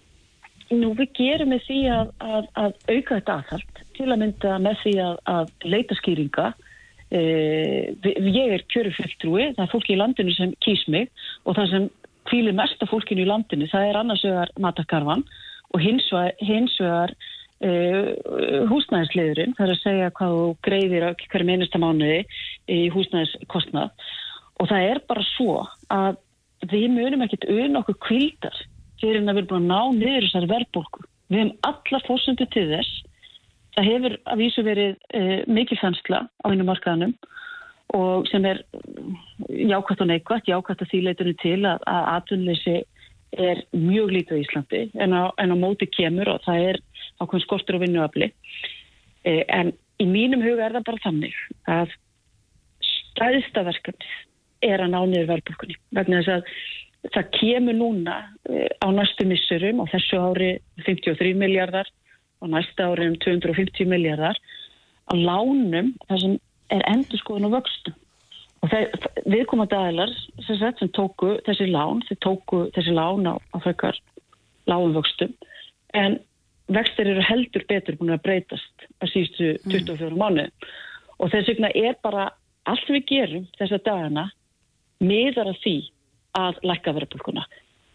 [0.76, 4.80] Nú við gerum við því að, að, að auka þetta aðhald til að mynda með
[4.82, 6.48] því að, að leita skýringa.
[7.06, 11.12] Uh, ég er kjörufulltrúi, það er fólki í landinu sem kýs mig
[11.44, 11.84] og það sem
[12.30, 15.24] kvílir mest af fólkinu í landinu það er annars vegar matakarvan
[15.74, 17.14] og hins vegar, hins vegar
[17.64, 18.12] uh,
[18.70, 22.22] húsnæðisliðurinn, það er að segja hvað þú greiðir hverju minnista mánuði
[22.70, 24.08] í húsnæðiskostnað
[24.60, 25.58] og það er bara svo
[25.92, 26.22] að
[26.70, 28.64] við munum ekkert auðvitað okkur kvildar
[29.00, 31.04] fyrir en að við erum búin að ná niður þessari verðbólku.
[31.28, 32.92] Við hefum alla fórsöndu til þess.
[33.76, 37.12] Það hefur að vísu verið e, mikið fensla á einu markaðanum
[37.94, 38.62] og sem er
[39.48, 42.76] jákvæmt og neikvæmt, jákvæmt að því leitunum til að, að atvinnleysi
[43.36, 46.80] er mjög lítið í Íslandi en á, en á móti kemur og það er
[47.20, 48.30] ákveðin skortur og vinnuafli.
[49.26, 49.72] E, en
[50.02, 51.36] í mínum huga er það bara þannig
[51.70, 51.94] að
[53.16, 54.16] stæðista verkefnið
[54.66, 58.16] er að ná niður verðbólkunni vegna þess að það kemur núna
[58.50, 60.50] uh, á næstu missurum og þessu ári
[60.86, 61.90] 53 miljardar
[62.42, 64.38] og næsta ári um 250 miljardar
[65.12, 66.36] að lánum það sem
[66.74, 67.96] er endur skoðun og vöxtum
[68.64, 68.72] og
[69.28, 70.12] viðkomandi aðlar
[70.46, 73.98] sem, sem tóku þessi lán þeir tóku þessi lán á, á frekar
[74.70, 75.34] lágum vöxtum
[75.94, 76.18] en
[76.72, 80.18] vextir eru heldur betur búin að breytast að síðustu 24 mm.
[80.18, 80.48] mánu
[81.20, 82.30] og þess vegna er bara
[82.66, 84.26] allt við gerum þessa dagana
[84.98, 85.76] miðar að því
[86.36, 87.44] að lækka verðbólkuna,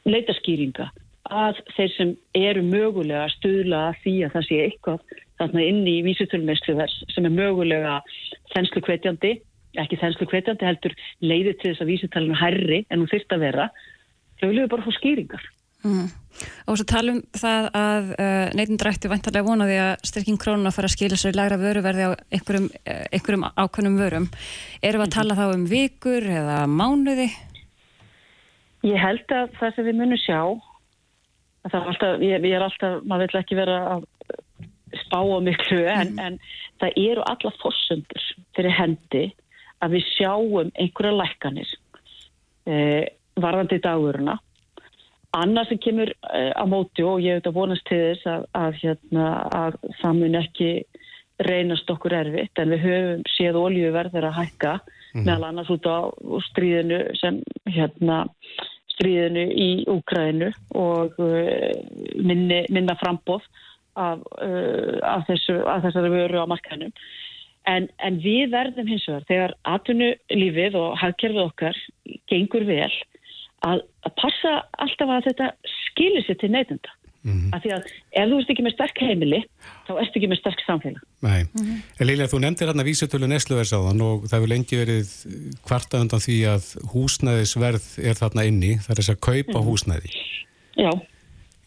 [0.07, 0.87] leita skýringa
[1.31, 5.81] að þeir sem eru mögulega að stuðla að því að það sé eitthvað þarna inn
[5.89, 7.95] í vísutölumessluvers sem er mögulega
[8.53, 9.33] þenslu kvetjandi,
[9.81, 13.67] ekki þenslu kvetjandi heldur leiði til þess að vísutalinu herri en hún þurft að vera,
[14.41, 15.49] þau vilju bara fá skýringar.
[15.81, 16.09] Mm.
[16.69, 21.17] Og svo talum það að uh, neytindrætti vantarlega vonaði að styrking krónuna fara að skilja
[21.17, 24.27] sér í lagra vöruverði á einhverjum, uh, einhverjum ákveðnum vörum.
[24.81, 27.31] Erum við að tala þá um vikur eða mánuði?
[28.85, 30.41] Ég held að það sem við munum sjá,
[31.69, 34.07] alltaf, ég, ég er alltaf, maður vil ekki vera að
[35.05, 36.19] spá á miklu, en, mm.
[36.19, 36.39] en
[36.81, 39.25] það eru alla fórsöndur fyrir hendi
[39.81, 41.75] að við sjáum einhverja lækkanir
[42.69, 43.05] eh,
[43.39, 44.37] varðandi daguruna
[45.31, 48.73] Annað sem kemur uh, á móti og ég hef þetta vonast til þess að, að,
[48.81, 50.71] hérna, að það mun ekki
[51.47, 55.23] reynast okkur erfitt en við höfum séð oljuverðir að hækka mm.
[55.23, 56.11] meðal annars út á
[56.49, 57.39] stríðinu sem
[57.71, 58.25] hérna
[59.01, 61.73] stríðinu í Úkræðinu og uh,
[62.21, 63.43] minni, minna frambóð
[63.97, 66.93] af, uh, af, þessu, af þessari vöru á markanum.
[67.69, 71.77] En, en við verðum hins vegar þegar atvinnulífið og hagkerfið okkar
[72.31, 72.93] gengur vel
[73.67, 76.95] að, að passa alltaf að þetta skilir sér til neytunda.
[77.23, 77.53] Mm -hmm.
[77.55, 79.39] Af því að ef þú ert ekki með sterk heimili,
[79.87, 81.03] þá ert ekki með sterk samfélag.
[81.21, 81.41] Nei.
[81.43, 82.05] Mm -hmm.
[82.05, 85.07] Lilja, þú nefndir hérna vísutölu Nesluversáðan og það hefur lengi verið
[85.67, 89.69] kvarta undan því að húsnæðisverð er þarna inni, það er þess að kaupa mm -hmm.
[89.69, 90.09] húsnæði.
[90.75, 90.91] Já.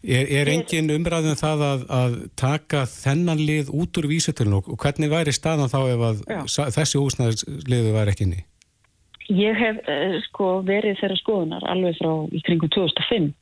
[0.04, 4.76] Er, er engin umræðin um það að, að taka þennan lið út úr vísutölun og
[4.76, 6.66] hvernig væri staðan þá ef að Já.
[6.76, 8.44] þessi húsnæðisliðu væri ekki inni?
[9.32, 13.32] Ég hef uh, sko verið þeirra skoðunar alveg frá í kringum 2005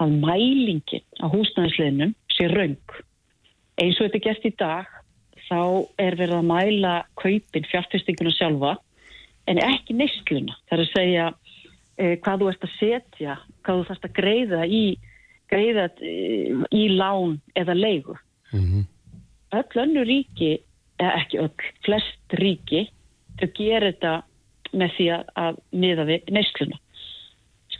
[0.00, 2.96] að mælingin á húsnæðisleginum sé raung.
[3.80, 4.90] Eins og þetta er gert í dag
[5.48, 5.60] þá
[6.00, 8.76] er verið að mæla kaupin fjárfestinguna sjálfa
[9.50, 10.56] en ekki neistluna.
[10.68, 14.64] Það er að segja uh, hvað þú ert að setja, hvað þú þarfst að greiða
[14.66, 14.82] í,
[15.52, 18.16] greiða, uh, í lán eða leigu.
[18.52, 18.84] Mm -hmm.
[19.52, 20.52] Öll önnu ríki,
[20.98, 22.86] eða ekki öll, flest ríki,
[23.40, 24.22] þau gerir þetta
[24.72, 26.78] með því að miða við neyskluna.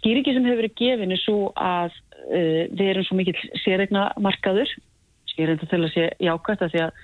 [0.02, 4.70] Skýringi sem hefur verið gefin er svo að uh, við erum svo mikið sérregna markaður,
[5.30, 7.02] skýringi til að sé jákvæmt að því að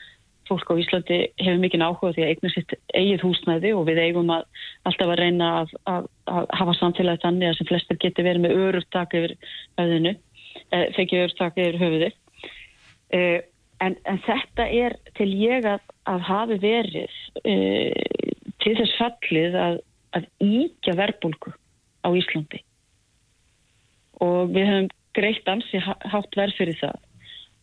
[0.48, 4.32] fólk á Íslandi hefur mikið áhuga því að eigna sitt eigið húsnæði og við eigum
[4.32, 4.46] að
[4.88, 8.62] alltaf að reyna að, að, að hafa samfélagi þannig að sem flestir geti verið með
[8.64, 9.34] örufttak yfir
[9.80, 10.14] höfðinu,
[10.72, 12.10] eh, fekið örufttak yfir höfði.
[13.18, 13.38] Eh,
[13.84, 19.82] en, en þetta er til ég að, að hafi verið eh, til þess fallið að
[20.42, 21.52] íkja verbulgu
[22.02, 22.64] á Íslandi
[24.24, 26.98] og við höfum greitt ansi hátt verð fyrir það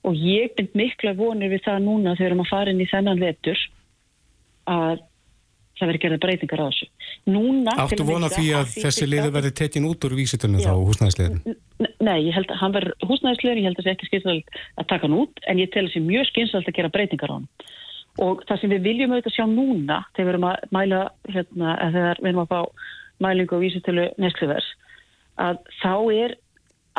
[0.06, 2.90] og ég bind mikla vonir við það núna þegar við erum að fara inn í
[2.92, 3.62] þennan vetur
[4.70, 5.04] að
[5.76, 6.86] það verður gerða breytingar á þessu.
[7.28, 7.74] Núna...
[7.84, 11.58] Áttu vona því að, að þessi liður verði tekin út úr vísitunum þá, húsnæðisliðin?
[12.00, 14.88] Nei, ég held að hann verður húsnæðisliðin, ég held að það sé ekki skynsalega að
[14.94, 17.50] taka hann út, en ég tel sé mjög skynsalega að gera breytingar á hann
[18.24, 21.00] og það sem við viljum auðvitað sjá núna þegar við erum að mæla
[21.34, 22.60] hérna, þegar við erum að fá
[23.26, 24.68] mælingu og vísitölu neskluvers
[25.42, 26.36] að þá er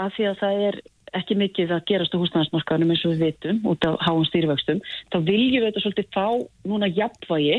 [0.00, 0.80] að því að það er
[1.16, 4.82] ekki mikið að gerast á húsnæðarsmarkaðunum eins og við vitum út af háum stýrivöxtum
[5.12, 6.26] þá viljum við auðvitað svolítið fá
[6.68, 7.58] núna jafnvægi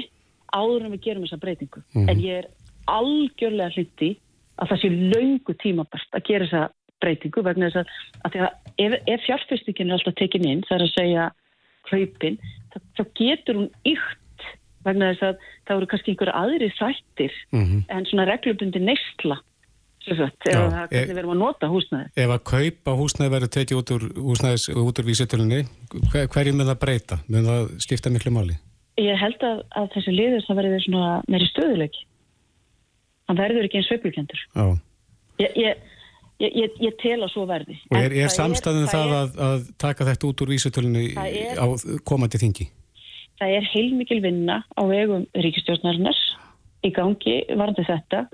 [0.53, 2.07] áður en við gerum þessa breytingu mm.
[2.11, 2.49] en ég er
[2.91, 4.11] algjörlega hluti
[4.57, 6.63] að það sé laungu tímabært að gera þessa
[7.01, 7.91] breytingu vegna þess að,
[8.27, 11.27] að, að ef, ef fjárfestingin er alltaf tekin inn það er að segja
[11.91, 12.39] hlaupin
[12.97, 14.47] þá getur hún ykt
[14.87, 17.83] vegna þess að það eru kannski einhverja aðri þættir mm -hmm.
[17.95, 19.39] en svona reglubundi neistla
[20.13, 20.29] eða
[20.73, 24.67] það er verið að nota húsnæði Ef að kaupa húsnæði verður tekið út úr húsnæðis
[24.73, 25.59] út úr vísitölunni
[26.11, 27.19] hver, hverjum með það breyta?
[27.27, 28.57] með það skipta miklu máli?
[28.97, 32.01] Ég held að, að þessi liður það verður svona meiri stöðuleik
[33.27, 34.43] hann verður ekki eins sveiplukendur
[35.43, 35.85] ég, ég
[36.37, 37.79] Ég, ég, ég tel að svo verði.
[37.89, 41.65] Og er, er samstæðin um það, það að, að taka þetta út úr vísutölunni á
[42.05, 42.67] komandi þingi?
[43.41, 46.19] Það er heilmikil vinna á vegum ríkistjórnarinnar
[46.85, 48.27] í gangi varandi þetta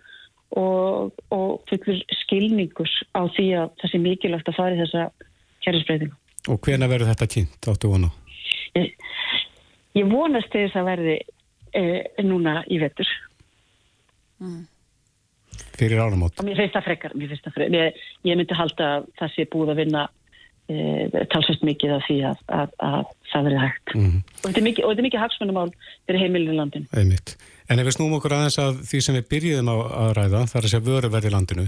[0.60, 5.06] og, og fullur skilningus á því að það sé mikilvægt að fara í þessa
[5.66, 6.18] kjærisbreytingu.
[6.52, 8.10] Og hvena verður þetta kynnt áttu vonu?
[8.76, 8.92] Ég,
[9.98, 11.16] ég vonast til þess að verði
[11.72, 11.84] e,
[12.26, 13.10] núna í vettur.
[14.44, 14.66] Mm.
[15.78, 16.36] fyrir áramót.
[16.42, 17.78] Og mér finnst það frekar, mér finnst það frekar.
[17.78, 20.04] Ég, ég myndi halda að það sé búið að vinna
[20.68, 20.76] e,
[21.34, 23.96] talsvægt mikið af því að, að, að það verði hægt.
[23.98, 24.20] Mm.
[24.36, 26.90] Og þetta er mikið, mikið hagsmennumál fyrir heimilinu landinu.
[27.00, 27.36] Einmitt.
[27.72, 30.66] En ef við snúum okkur aðeins að því sem við byrjuðum á að ræða, þar
[30.66, 31.68] að segja vöruverði landinu,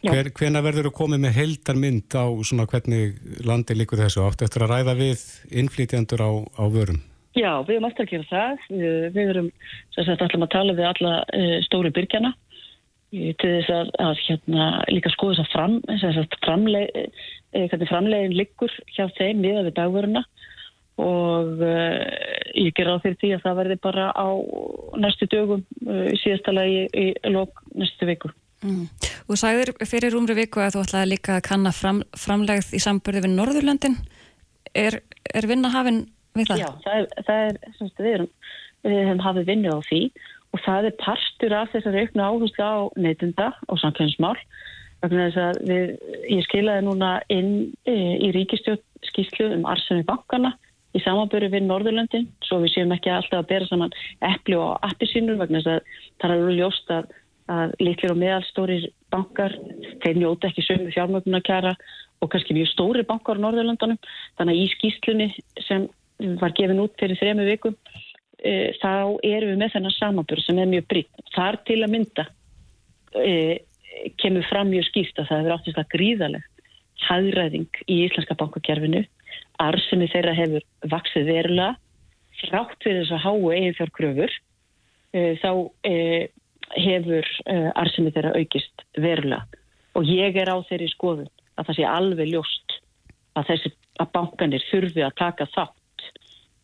[0.00, 4.40] Hver, hvena verður þú komið með heldar mynd á svona hvernig landi líkur þessu átt
[4.46, 5.24] eftir að ræða við
[5.60, 7.02] innflýtjandur á, á vörum?
[7.36, 8.62] Já, við erum alltaf að gera það.
[9.12, 9.50] Við erum
[9.92, 12.32] sagt, alltaf að tala við alla uh, stóri byrgjana
[13.10, 15.76] til þess að, að hérna, líka skoða þess að fram,
[16.46, 17.20] framleið,
[17.60, 20.24] uh, framleiðin liggur hjá þeim miða við dagvöruna
[21.00, 21.96] og uh,
[22.58, 24.28] ég ger á því að það verði bara á
[25.00, 25.64] næstu dögum
[26.20, 28.32] síðastalagi í, í lók næstu viku.
[28.60, 28.88] Mm.
[29.30, 33.24] Þú sagðir fyrir umri viku að þú ætlaði líka að kanna fram, framlegð í sambörði
[33.24, 33.96] við Norðurlöndin.
[34.76, 35.00] Er,
[35.32, 36.02] er vinnahafinn
[36.36, 36.60] við það?
[36.60, 38.28] Já, það er, það er semst, við, erum,
[38.86, 40.02] við hefum hafið vinnu á því
[40.50, 44.36] og það er partur af þessari aukna áherslu á neytunda og samkvæmsmál.
[45.00, 50.52] Ég skilaði núna inn e, í ríkistjótt skýslu um arsenu bankana
[50.96, 53.92] í samanböru við Norðurlöndin svo við séum ekki alltaf að bera saman
[54.26, 57.12] eppli og appisínur vegna þess að það er alveg ljóst að
[57.50, 59.54] að litlir og meðalstórir bankar,
[60.02, 61.72] þeir njóta ekki sömu fjármögnunarkjara
[62.20, 63.98] og kannski mjög stóri bankar á Norðurlandunum.
[64.38, 65.28] Þannig að í skýslunni
[65.66, 65.88] sem
[66.40, 67.76] var gefin út fyrir þremu vikum
[68.44, 71.24] e, þá erum við með þennan samanbjörn sem er mjög britt.
[71.34, 72.26] Þar til að mynda
[73.16, 73.34] e,
[74.20, 76.66] kemur fram mjög skýrt að það hefur áttist að gríðalegt
[77.08, 79.06] hæðræðing í íslenska bankakerfinu.
[79.60, 81.74] Arsemi þeirra hefur vaksið verulega
[82.40, 84.36] frátt fyrir þess að háu eigin fjárkröfur.
[85.12, 85.50] E, þá
[86.78, 89.44] hefur uh, arsinni þeirra aukist verulega
[89.98, 92.76] og ég er á þeirri skoðun að það sé alveg ljóst
[93.38, 95.76] að þessi að bankanir þurfi að taka þátt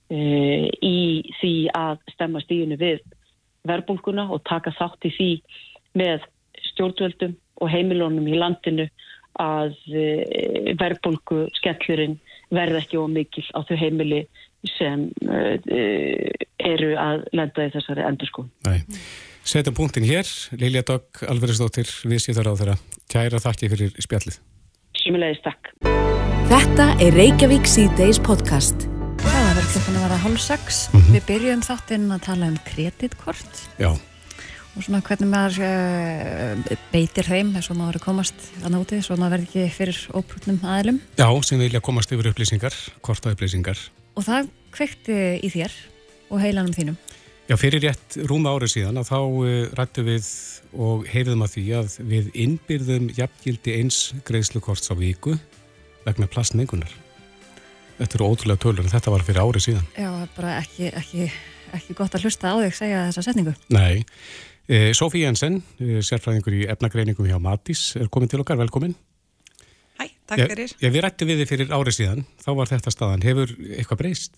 [0.07, 3.01] í því að stemma stíðinu við
[3.67, 5.31] verbulguna og taka þátt í því
[5.99, 6.29] með
[6.71, 8.87] stjórnvöldum og heimilónum í landinu
[9.43, 9.75] að
[10.79, 12.15] verbulgu skellurinn
[12.55, 14.27] verð ekki ómikil á þau heimili
[14.77, 15.09] sem
[16.59, 18.53] eru að lenda í þessari endurskóðun.
[18.67, 18.83] Nei.
[19.47, 20.27] Setjum punktin hér,
[20.59, 22.77] Lilja Dögg, Alverðisdóttir, viðsýþar á þeirra.
[23.13, 24.41] Kæra þakki fyrir spjallið.
[24.99, 25.71] Sýmulegis takk.
[26.51, 28.89] Þetta er Reykjavík C-Days podcast.
[29.23, 30.83] Það verður klukkan að vera hálf sex.
[30.91, 31.15] Mm -hmm.
[31.15, 33.63] Við byrjum þáttinn að tala um kreditkort.
[33.79, 33.91] Já.
[34.77, 39.39] Og svona hvernig maður uh, beitir þeim eins og maður komast að náti, svo maður
[39.39, 40.99] verður ekki fyrir óprútnum aðlum.
[41.17, 43.81] Já, sem vilja komast yfir upplýsingar, korta upplýsingar.
[44.21, 45.73] Og það kvekti í þér
[46.29, 46.99] og heilanum þínum.
[47.47, 50.29] Já, fyrir rétt rúma árið síðan að þá uh, rættu við
[50.77, 55.39] og heyrðum að því að við innbyrðum jafngildi eins greiðslukorts á viku
[56.05, 56.93] vegna plastmengunar.
[57.97, 59.87] Þetta eru ótrúlega tölur en þetta var fyrir árið síðan.
[59.97, 61.31] Já, bara ekki, ekki,
[61.79, 63.57] ekki gott að hlusta á þig segja þessa setningu.
[63.73, 64.05] Nei.
[64.67, 68.97] Eh, Sofí Jensen, eh, sérfræðingur í efnagreiningum hjá Matís, er komin til okkar, velkomin.
[69.99, 70.73] Hæ, takk fyrir.
[70.83, 73.23] Já, við rættu við þið fyrir árið síðan, þá var þetta staðan.
[73.23, 74.35] Hefur eitthvað breyst?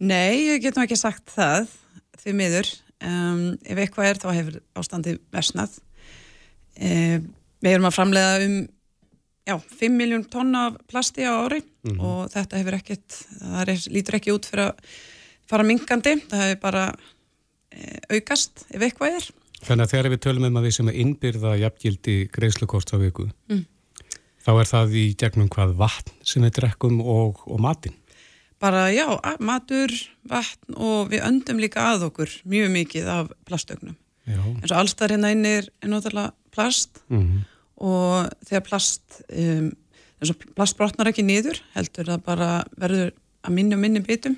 [0.00, 1.68] Nei, ég getum ekki sagt það
[2.22, 2.70] því miður.
[3.04, 5.76] Um, ef eitthvað er þá hefur ástandi versnað.
[6.80, 7.28] Um,
[7.60, 8.56] við erum að framlega um
[9.48, 12.00] já, 5 miljón tonna plasti á ári mm -hmm.
[12.00, 14.74] og þetta hefur ekkert, það er, lítur ekki út fyrir að
[15.46, 16.16] fara mingandi.
[16.24, 16.84] Það hefur bara
[18.12, 19.28] aukast ef eitthvað er.
[19.66, 23.26] Þannig að þegar við tölum um að við sem er innbyrða jafngildi greiðslukort á viku,
[23.50, 23.64] mm.
[24.44, 27.96] þá er það í gegnum hvað vatn sem við drekkum og, og matinn?
[28.62, 29.06] Bara já,
[29.42, 29.92] matur,
[30.26, 33.98] vatn og við öndum líka að okkur mjög mikið af plastögnum.
[34.28, 37.46] Eins og allstar hérna inn er náttúrulega plast mm
[37.78, 39.70] og þegar plast um,
[40.58, 43.12] plast brotnar ekki niður heldur það bara verður
[43.46, 44.36] að minni og minni bitum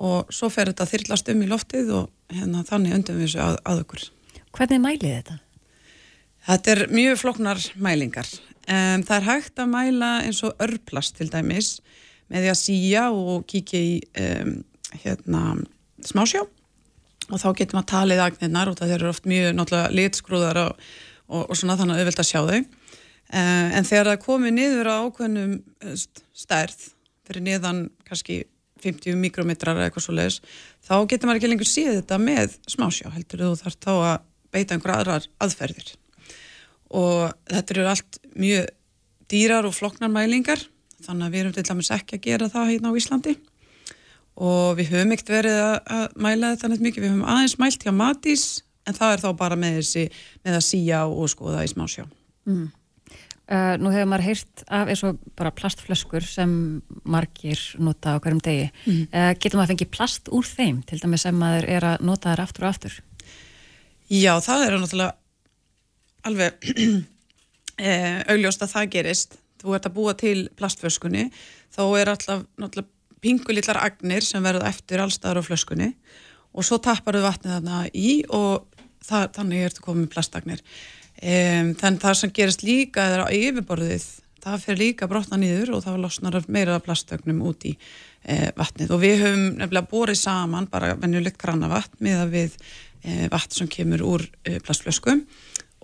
[0.00, 3.58] og svo fer þetta þyrlast um í loftið og hérna þannig öndum við þessu að,
[3.68, 4.06] að okkur.
[4.52, 5.38] Hvernig mælið þetta?
[6.48, 8.28] Þetta er mjög floknar mælingar.
[8.62, 11.76] Um, það er hægt að mæla eins og örplast til dæmis
[12.32, 14.52] með því að síja og kíkja í um,
[15.04, 15.42] hérna,
[16.06, 16.44] smásjá.
[17.30, 20.86] Og þá getum að tala í agnirnar og það eru oft mjög náttúrulega litskrúðar og,
[21.30, 22.62] og, og svona þannig auðvilt að sjá þau.
[23.32, 25.54] Uh, en þegar það komið niður á ákveðnum
[26.36, 26.88] stærð
[27.22, 28.42] fyrir niðan kannski
[28.82, 30.40] 50 mikrometrar eða eitthvað svo leiðis
[30.82, 34.16] þá getur maður ekki lengur síða þetta með smásjá heldur þú þarf þá að
[34.52, 35.94] beita einhverja aðrar aðferðir.
[36.92, 38.68] Og þetta eru allt mjög
[39.32, 40.60] dýrar og floknar mælingar
[41.02, 43.36] þannig að við erum til dæmis ekki að gera það hérna á Íslandi.
[44.42, 47.92] Og við höfum ekkert verið að mæla þetta neitt mikið, við höfum aðeins mælt hjá
[47.96, 48.44] Matís
[48.88, 50.04] en það er þá bara með þessi
[50.44, 52.06] með að síja og skoða í smásjá.
[52.48, 52.70] Mm.
[53.50, 56.52] Uh, Nú hefur maður heyrt af eins og bara plastflöskur sem
[57.02, 58.68] margir nota á hverjum degi.
[58.86, 59.06] Mm.
[59.08, 62.32] uh, getur maður að fengi plast úr þeim til dæmis sem maður er að nota
[62.32, 62.98] þær aftur og aftur?
[64.12, 65.12] Já, það er náttúrulega
[66.28, 66.72] alveg
[67.86, 69.38] eh, augljóst að það gerist.
[69.62, 71.28] Þú ert að búa til plastflöskunni
[71.72, 72.90] þá er alltaf náttúrulega
[73.22, 75.92] pingulillar agnir sem verða eftir allstaðar á flöskunni
[76.52, 78.66] og svo tappar þau vatnið þarna í og
[79.04, 80.64] það, þannig ertu komið plastagnir
[81.22, 84.08] um, þannig það sem gerist líka er á yfirborðið
[84.42, 89.02] það fyrir líka brotna nýður og það losnar meira plastögnum út í e, vatnið og
[89.02, 94.02] við höfum nefnilega borið saman bara venjulegt grannavatt með að við e, vatn sem kemur
[94.02, 95.22] úr e, plastflöskum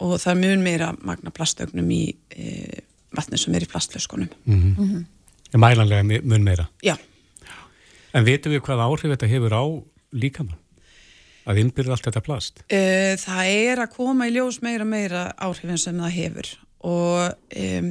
[0.02, 2.02] og það er mjög meira magna plastögnum í
[3.14, 4.74] vatnið sem er í plastflöskunum mm -hmm.
[4.78, 5.06] mm -hmm.
[5.58, 6.68] Mælanlega mjög meira?
[6.82, 6.96] Já.
[8.12, 9.64] En veitum við hvað áhrif þetta hefur á
[10.12, 10.58] líkamann?
[11.48, 12.62] Að innbyrja allt þetta plast?
[12.68, 16.50] E, það er að koma í ljós meira meira áhrifin sem það hefur
[16.88, 17.88] og um,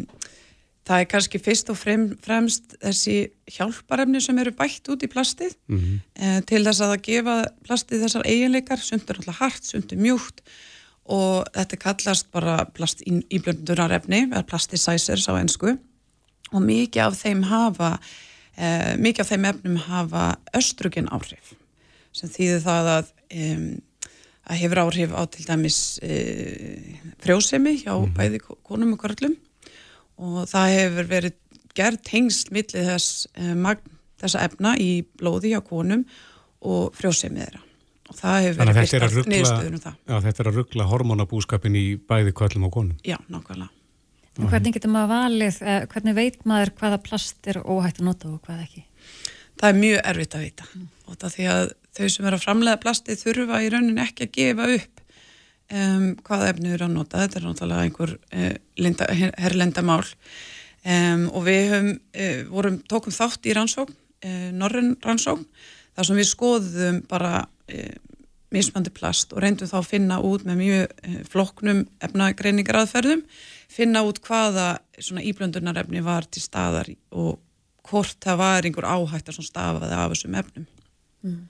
[0.88, 3.18] það er kannski fyrst og frem, fremst þessi
[3.58, 6.00] hjálparefni sem eru bætt út í plastið mm -hmm.
[6.16, 7.36] eh, til þess að það gefa
[7.68, 10.42] plastið þessar eiginleikar, sumt er alltaf hart, sumt er mjúkt
[11.08, 15.78] og þetta kallast bara plast íblöndunarefni, eða plastisæsers á ennsku
[16.52, 18.00] og mikið af þeim hafa
[18.58, 21.56] eh, mikið af þeim efnum hafa östrugen áhrif
[22.14, 23.68] sem þýðir það að um,
[24.48, 26.16] að hefur áhrif á til dæmis e,
[27.20, 28.16] frjósemi hjá mm -hmm.
[28.16, 29.36] bæði konum og körlum
[30.18, 31.36] og það hefur verið
[31.76, 36.06] gerð tengst millið þess magn þessa efna í blóði á konum
[36.66, 37.64] og frjósemið þeirra
[38.08, 39.96] og það hefur verið fyrst niðurstöðunum það.
[40.08, 43.00] Já, þetta er að ruggla hormonabúskapin í bæði kvöllum og konum.
[43.04, 43.74] Já, nákvæmlega.
[44.38, 48.30] En hvernig getur maður valið, eh, hvernig veit maður hvaða plast er óhægt að nota
[48.30, 48.84] og hvað ekki?
[49.58, 50.88] Það er mjög erfitt að vita mm.
[51.08, 54.36] og það því að þau sem er að framlega plastið þurfa í raunin ekki að
[54.38, 55.04] gefa upp
[55.72, 61.72] um, hvaða efni eru að nota, þetta er náttúrulega einhver uh, herrlendamál um, og við
[61.74, 65.48] höfum, uh, vorum, tókum þátt í rannsókn, uh, norrin rannsókn,
[65.98, 67.48] þar sem við skoðum bara
[68.54, 73.26] mismandi plast og reyndum þá að finna út með mjög floknum efnagreiningar aðferðum,
[73.68, 77.42] finna út hvaða íblöndunarefni var til staðar og
[77.90, 80.70] hvort það var einhver áhættar sem stafaði af þessum efnum.
[81.26, 81.42] Mm.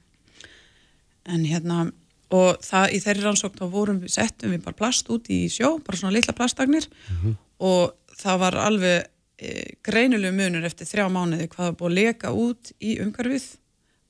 [1.28, 1.88] En hérna
[2.36, 5.78] og það í þeirri rannsókn þá vorum við settum við bara plast út í sjó,
[5.84, 7.38] bara svona litla plastagnir mm -hmm.
[7.64, 9.08] og það var alveg
[9.40, 13.48] e, greinulegu munur eftir þrjá mánuði hvað það búið að leka út í umhverfið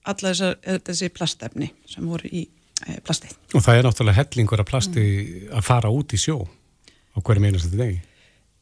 [0.07, 2.47] alla þessar, e, þessi plastefni sem voru í
[2.87, 3.35] e, plastið.
[3.53, 5.57] Og það er náttúrulega hellingur að plasti mm.
[5.59, 6.37] að fara út í sjó
[7.13, 8.01] á hverju meinast þetta degi?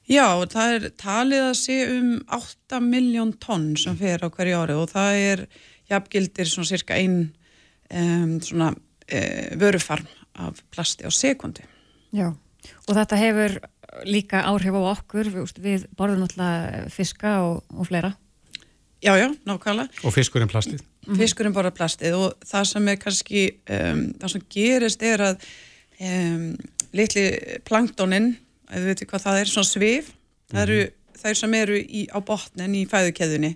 [0.05, 4.75] Já, það er talið að sé um 8 miljón tonn sem fer á hverju ári
[4.77, 5.47] og það er
[5.89, 7.31] jafngildir svona cirka einn
[7.93, 8.73] um, svona
[9.07, 9.21] e,
[9.59, 11.63] vörufarm af plasti á sekundi.
[12.15, 12.31] Já,
[12.87, 13.57] og þetta hefur
[14.07, 18.15] líka áhrif á okkur, við, við borðum náttúrulega fiska og, og fleira.
[19.03, 19.91] Já, já, nákvæmlega.
[20.03, 20.81] Og fiskurinn plastið.
[21.05, 21.19] Mhm.
[21.19, 25.47] Fiskurinn borða plastið og það sem er kannski, um, það sem gerist er að
[26.01, 26.47] um,
[26.95, 27.25] litli
[27.67, 28.31] planktóninn,
[28.71, 30.55] að við veitum hvað það er, svona svif, mm -hmm.
[30.55, 30.79] það eru
[31.21, 33.51] þær sem eru í, á botnin í fæðukeðunni,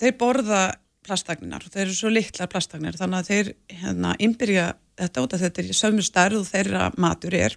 [0.00, 0.62] þeir borða
[1.06, 3.52] plastagninar og þeir eru svo litla plastagninar þannig að þeir
[3.82, 4.66] hérna innbyrja
[5.00, 7.56] þetta út að þetta er sömu stærð og þeirra matur er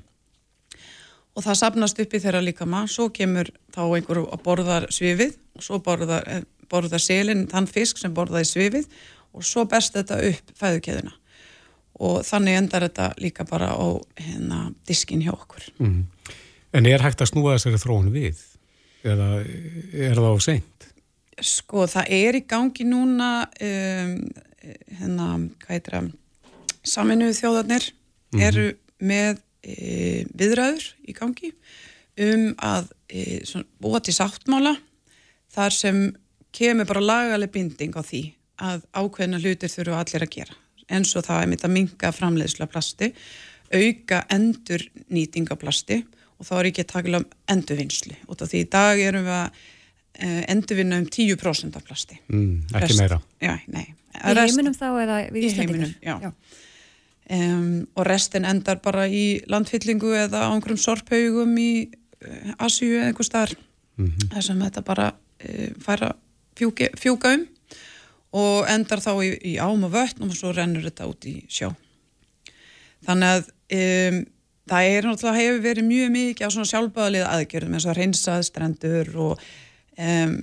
[1.36, 5.66] og það sapnast upp í þeirra líkama svo kemur þá einhverju að borða svifið og
[5.66, 8.90] svo borða, eh, borða selin þann fisk sem borðaði svifið
[9.34, 11.16] og svo best þetta upp fæðukeðuna
[12.00, 13.88] og þannig endar þetta líka bara á
[14.20, 16.04] hérna, diskin hjá okkur mm.
[16.74, 18.42] En er hægt að snúa þessari þróun við?
[19.02, 20.89] Eða er það á seint?
[21.46, 24.16] Sko það er í gangi núna um,
[25.00, 25.28] hérna,
[25.62, 26.10] hvað heitir það
[26.90, 28.46] saminuðu þjóðarnir mm -hmm.
[28.48, 28.66] eru
[29.00, 31.52] með e, viðræður í gangi
[32.20, 34.76] um að e, svona, búa til sáttmála
[35.54, 36.02] þar sem
[36.56, 38.24] kemur bara lagaleg binding á því
[38.60, 40.56] að ákveðna hlutir þurfu allir að gera
[40.90, 43.14] eins og það er mitt að minga framleiðsla plasti,
[43.70, 44.82] auka endur
[45.14, 46.00] nýting af plasti
[46.40, 49.38] og þá er ekki að takla um endurvinnslu út af því í dag erum við
[49.38, 49.60] að
[50.20, 54.88] endurvinna um 10% af plasti mm, ekki Rest, meira já, nei, í rest, heiminum þá
[55.04, 56.16] eða við Íslandingar já.
[56.26, 56.32] Já.
[57.30, 61.72] Um, og restin endar bara í landfyllingu eða á einhverjum sorphaugum í
[62.26, 63.54] uh, Asju eða einhver starf
[64.00, 64.32] mm -hmm.
[64.34, 66.16] þess að þetta bara uh, færa
[66.58, 67.46] fjúki, fjúka um
[68.30, 71.72] og endar þá í, í ám og vötn og svo rennur þetta út í sjó
[73.08, 73.48] þannig að
[73.78, 74.20] um,
[74.70, 79.12] það er náttúrulega hefur verið mjög mikið á svona sjálfbæðalið aðgjörðum eins og reynsaði strendur
[79.18, 79.44] og
[80.00, 80.36] um,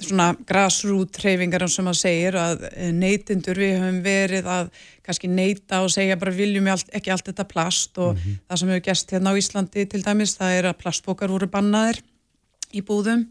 [0.00, 4.70] svona grassroot treyfingar sem að segir að eh, neytindur við höfum verið að
[5.04, 8.40] kannski neyta og segja bara viljum við ekki allt þetta plast og mm -hmm.
[8.48, 12.00] það sem hefur gæst hérna á Íslandi til dæmis það er að plastbókar voru bannaðir
[12.72, 13.28] í búðum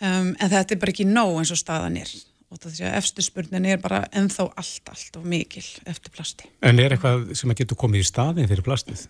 [0.00, 2.10] um, en þetta er bara ekki nóg eins og staðan er
[2.50, 6.48] og það sé að eftirspurnin er bara enþá allt, allt og mikil eftir plasti.
[6.62, 9.06] En er eitthvað sem að getur komið í staðin fyrir plastið?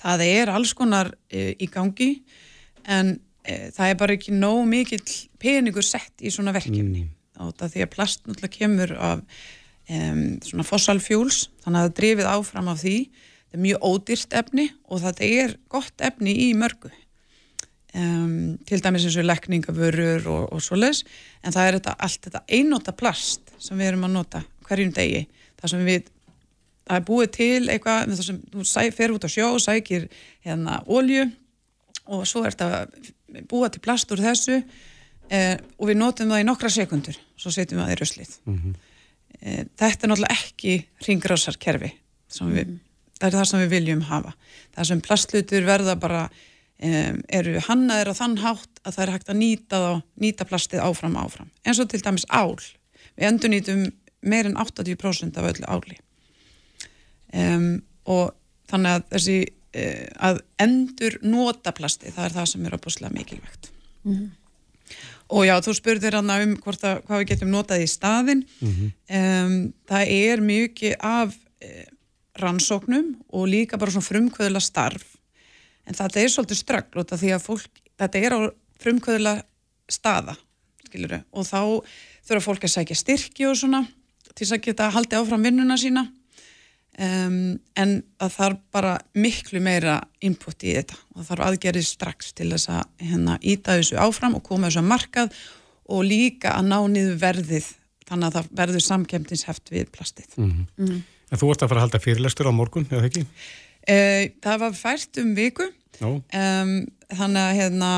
[0.00, 2.10] það er alls konar e, í gangi
[2.84, 5.04] en það er bara ekki nóg mikill
[5.42, 7.52] peningur sett í svona verkefni mm.
[7.60, 9.22] því að plast náttúrulega kemur af
[9.90, 12.98] um, svona fossil fuels þannig að það drifið áfram af því.
[13.44, 16.90] Það er mjög ódýrt efni og það er gott efni í mörgu.
[17.94, 21.04] Um, til dæmis eins og lekningavörur og, og svo les
[21.46, 25.22] en það er þetta, allt þetta einnóta plast sem við erum að nota hverjum degi.
[25.60, 26.10] Það sem við
[26.84, 30.08] það er búið til eitthvað það sem þú fer út á sjó og sækir
[30.44, 31.28] hérna ólju
[32.12, 32.88] og svo er þetta
[33.50, 34.56] búið til plast úr þessu
[35.30, 38.56] eh, og við notum það í nokkra sekundur svo setjum við það í röslið mm
[38.58, 38.74] -hmm.
[39.40, 40.74] eh, þetta er náttúrulega ekki
[41.08, 41.92] ringrásarkerfi
[42.42, 42.80] við, mm.
[43.20, 44.34] það er það sem við viljum hafa.
[44.74, 49.32] Það sem plastlutur verða bara um, eru hannaðir á þann hátt að það er hægt
[49.32, 49.92] að nýta, þá,
[50.24, 51.50] nýta plastið áfram áfram.
[51.64, 52.56] Eins og til dæmis ál.
[53.14, 53.84] Við endur nýtum
[54.24, 55.98] meirinn 80% af öllu áli.
[57.34, 58.34] Um, og
[58.70, 59.38] þannig að þessi
[59.74, 63.70] að endur nota plasti það er það sem er opuslega mikilvægt.
[64.04, 64.28] Mm -hmm.
[65.28, 68.90] og já, þú spurðir hann um að, hvað við getum notað í staðin mm -hmm.
[69.18, 71.84] um, það er mjög af uh,
[72.38, 75.16] rannsóknum og líka bara svona frumkvöðla starf.
[75.86, 78.40] En þetta er svolítið ströggl því að fólk, þetta er á
[78.80, 79.42] frumkvöðla
[79.88, 80.36] staða
[80.86, 81.82] skiluru, og þá
[82.24, 83.84] þurfa fólk að sækja styrki og svona
[84.34, 86.06] til þess að geta haldið áfram vinnuna sína
[86.94, 92.28] Um, en það þarf bara miklu meira input í þetta og það þarf aðgerið strax
[92.38, 95.40] til þess að hérna, íta þessu áfram og koma þessu að markað
[95.90, 97.70] og líka að ná niður verðið
[98.06, 100.66] þannig að það verður samkemtinsheft við plastið mm -hmm.
[100.76, 101.00] mm -hmm.
[101.32, 103.24] En þú vorst að fara að halda fyrirlestur á morgun, eða ekki?
[103.90, 105.66] Uh, það var fært um viku
[106.00, 107.90] um, þannig að hérna,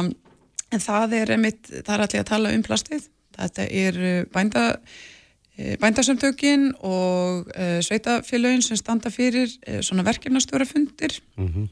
[0.72, 5.15] en það er einmitt, það er allir að tala um plastið þetta er bænda Eh,
[5.56, 11.68] bændasamtökin og uh, sveitafélagin sem standa fyrir uh, svona verkefnastjórafundir mm -hmm.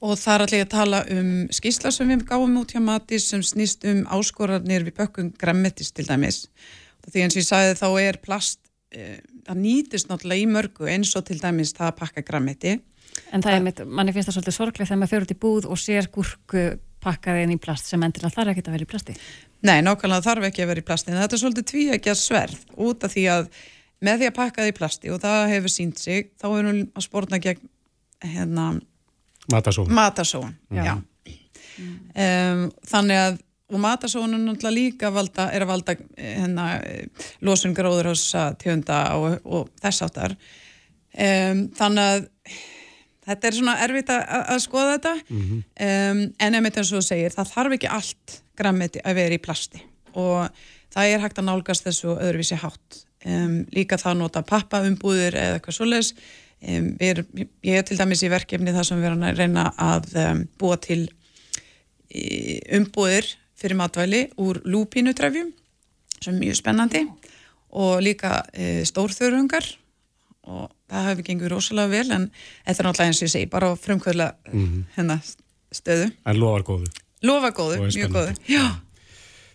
[0.00, 3.40] og það er allir að tala um skísla sem við gáum út hjá Matis sem
[3.40, 6.48] snýst um áskorarnir við bökkum grammetis til dæmis.
[7.10, 8.60] Því eins og ég sagði þá er plast
[8.96, 12.80] uh, það nýtist náttúrulega í mörgu eins og til dæmis það að pakka grammeti
[13.34, 15.68] En það er mitt, manni finnst það svolítið sorglega þegar maður fyrir út í búð
[15.70, 16.64] og sér gúrku
[17.04, 19.14] pakkaði inn í plast sem endur að það er ekkert að vera í plasti.
[19.64, 22.20] Nei, nákvæmlega þarf ekki að vera í plasti en þetta er svolítið tví ekki að
[22.20, 22.66] sverð.
[22.84, 23.48] Út af því að
[24.04, 26.82] með því að pakka það í plasti og það hefur sínt sig, þá er hún
[26.92, 27.70] að spórna gegn
[28.24, 28.66] hérna,
[29.52, 31.02] matasóun, matasóun mm.
[32.24, 33.40] um, þannig að
[33.74, 36.66] og matasóun er náttúrulega líka valda, er að valda hérna,
[37.44, 42.28] losun gróðurhósa tjónda og, og þess áttar um, þannig að
[43.26, 44.22] þetta er svona erfitt að,
[44.54, 45.64] að skoða þetta mm -hmm.
[45.88, 49.42] um, en þetta er svo að segja, það þarf ekki allt grammiti að vera í
[49.42, 49.82] plasti
[50.14, 50.62] og
[50.94, 53.02] það er hægt að nálgast þessu öðruvísi hátt.
[53.24, 56.10] Um, líka það að nota pappaumbúðir eða eitthvað svoleiðis.
[56.64, 57.24] Um, er,
[57.64, 60.10] ég er til dæmis í verkefni þar sem við erum að reyna að
[60.60, 61.08] búa til
[62.78, 63.26] umbúðir
[63.58, 65.50] fyrir matvæli úr lúpínutrefjum
[66.20, 67.04] sem er mjög spennandi
[67.74, 69.66] og líka e, stórþörungar
[70.46, 72.30] og það hefur gengið rosalega vel en
[72.66, 74.82] þetta er náttúrulega eins og ég segi bara á frumkvöðla mm -hmm.
[74.96, 75.20] hennar
[75.72, 76.10] stöðu.
[76.26, 76.90] En loðar góðu.
[77.22, 78.34] Lofa góðu, mjög góðu.
[78.48, 78.80] Já.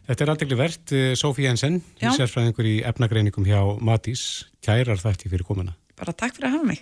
[0.10, 4.46] Þetta er aldrei verðt, eh, Sofí Jensen, sérfræðingur í efnagreiningum hjá Matís.
[4.66, 5.76] Kærar þætti fyrir komuna.
[5.96, 6.80] Bara takk fyrir að hafa mig.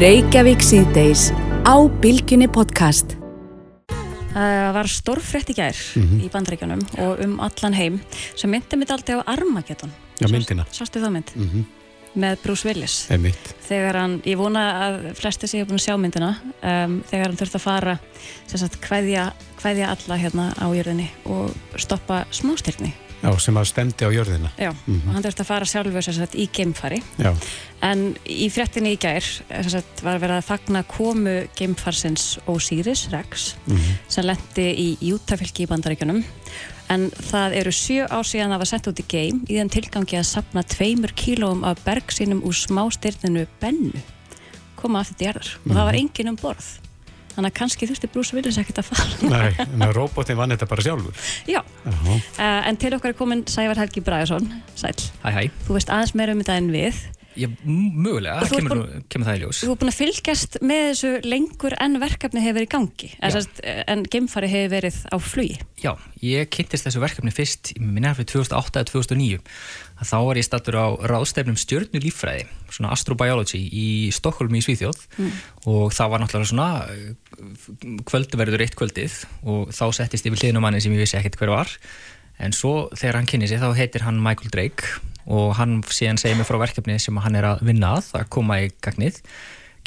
[0.00, 1.28] Reykjavík síðdeis
[1.68, 3.18] á Bilginni podcast.
[4.32, 6.20] Það var stórfrett í gær mm -hmm.
[6.24, 8.00] í bandreikjunum og um allan heim
[8.36, 9.92] sem myndi mitt alltaf á Armageddon.
[10.20, 10.64] Já, myndina.
[10.72, 11.32] Sástu það mynd?
[11.34, 11.44] Mhm.
[11.44, 11.66] Mm
[12.20, 13.50] með Bruce Willis Einmitt.
[13.66, 17.58] þegar hann, ég vona að flesti sé búin að sjá myndina um, þegar hann þurft
[17.58, 17.98] að fara
[18.52, 24.10] sagt, hvaðja, hvaðja alla hérna á jörðinni og stoppa smástyrni Já, sem að stemdi á
[24.14, 25.12] jörðina Já, mm -hmm.
[25.14, 27.34] hann þurft að fara sjálfur sagt, í geimfari Já.
[27.82, 29.24] en í frettinni í gær
[29.66, 33.98] sagt, var verið að fagna komu geimfarsins Osiris Rex mm -hmm.
[34.08, 36.22] sem lendi í Jútafylgi í bandaríkunum
[36.92, 40.18] en það eru sjö ár síðan það var sendt út í geim í þenn tilgangi
[40.18, 44.04] að sapna tveimur kílóum af bergsínum úr smástirninu bennu.
[44.78, 45.64] Koma aftur til gerðar mm.
[45.70, 46.04] og það var mhm.
[46.04, 46.68] engin um borð.
[47.38, 49.18] Þannig að kannski þurfti Bruce Willis ekkert að fara.
[49.30, 51.28] Nei, en að robotin vann þetta bara sjálfur.
[51.46, 55.44] Já, uh, en til okkar er komin Sævar Helgi Bræðarsson Sæl, hæ hæ.
[55.68, 56.98] Þú veist aðeins meira um þetta en við
[57.38, 59.60] Já, mögulega, kemur, búin, kemur það í ljós.
[59.62, 63.10] Þú hefur búin að fylgjast með þessu lengur en verkefni hefur verið í gangi.
[63.34, 65.58] Sast, en gemfari hefur verið á flugi.
[65.78, 65.92] Já,
[66.24, 69.38] ég kynntist þessu verkefni fyrst í minna fyrir 2008-2009
[69.98, 75.00] þá var ég stattur á ráðstefnum stjörnulífræði svona astrobiology í Stokkólmi í Svíþjóð.
[75.18, 75.32] Mm.
[75.70, 79.18] og það var náttúrulega svona kvöldverður eitt kvöldið
[79.48, 81.74] og þá settist ég við hliðnum manni sem ég vissi ekkert hver var.
[82.38, 84.98] En svo þegar hann kynni sig þá heitir hann Michael Drake
[85.28, 88.60] og hann síðan segir mig frá verkefni sem hann er að vinna að að koma
[88.64, 89.22] í gagnið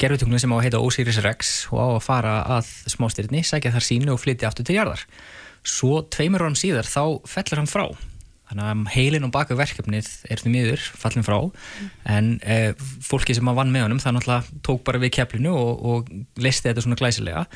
[0.02, 3.86] gerfutunglun sem á að heita Osiris Rex og á að fara að smástyrni, sækja þar
[3.86, 5.04] sínu og flytja aftur til jarðar.
[5.62, 7.84] Svo tveimur árum síðar þá fellur hann frá.
[8.50, 11.38] Þannig að heilin og baka verkefnið er því miður fallin frá
[12.12, 15.86] en e, fólki sem að vann með honum það náttúrulega tók bara við keflinu og,
[15.88, 16.10] og
[16.42, 17.46] leisti þetta svona glæsilega.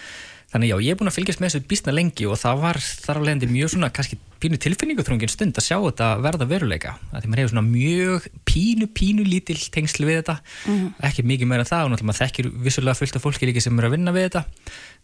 [0.57, 3.18] Þannig já, ég er búin að fylgjast með þessu bísna lengi og það var þar
[3.20, 6.94] á leiðandi mjög svona kannski pínu tilfinninguþrungin stund að sjá þetta verða veruleika.
[7.12, 10.86] Því maður hefur svona mjög pínu, pínu lítill tengsl við þetta, Mhm.
[11.04, 13.78] ekki mikið meira en það og náttúrulega maður þekkir vissulega fullt af fólki líka sem
[13.78, 14.44] eru að vinna við þetta.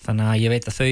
[0.03, 0.89] Þannig að ég veit að þau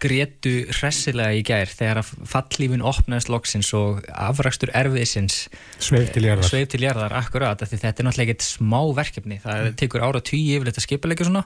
[0.00, 5.36] gretu hressilega í gær þegar að fallífin opnaðist loksins og afrakstur erfiðsins
[5.80, 6.44] Sveif til jarðar.
[6.48, 10.20] Sveif til jarðar, akkurat, af því þetta er náttúrulega ekkert smá verkefni, það tekur ára
[10.24, 11.44] tíu yfirleitt að skipuleika svona.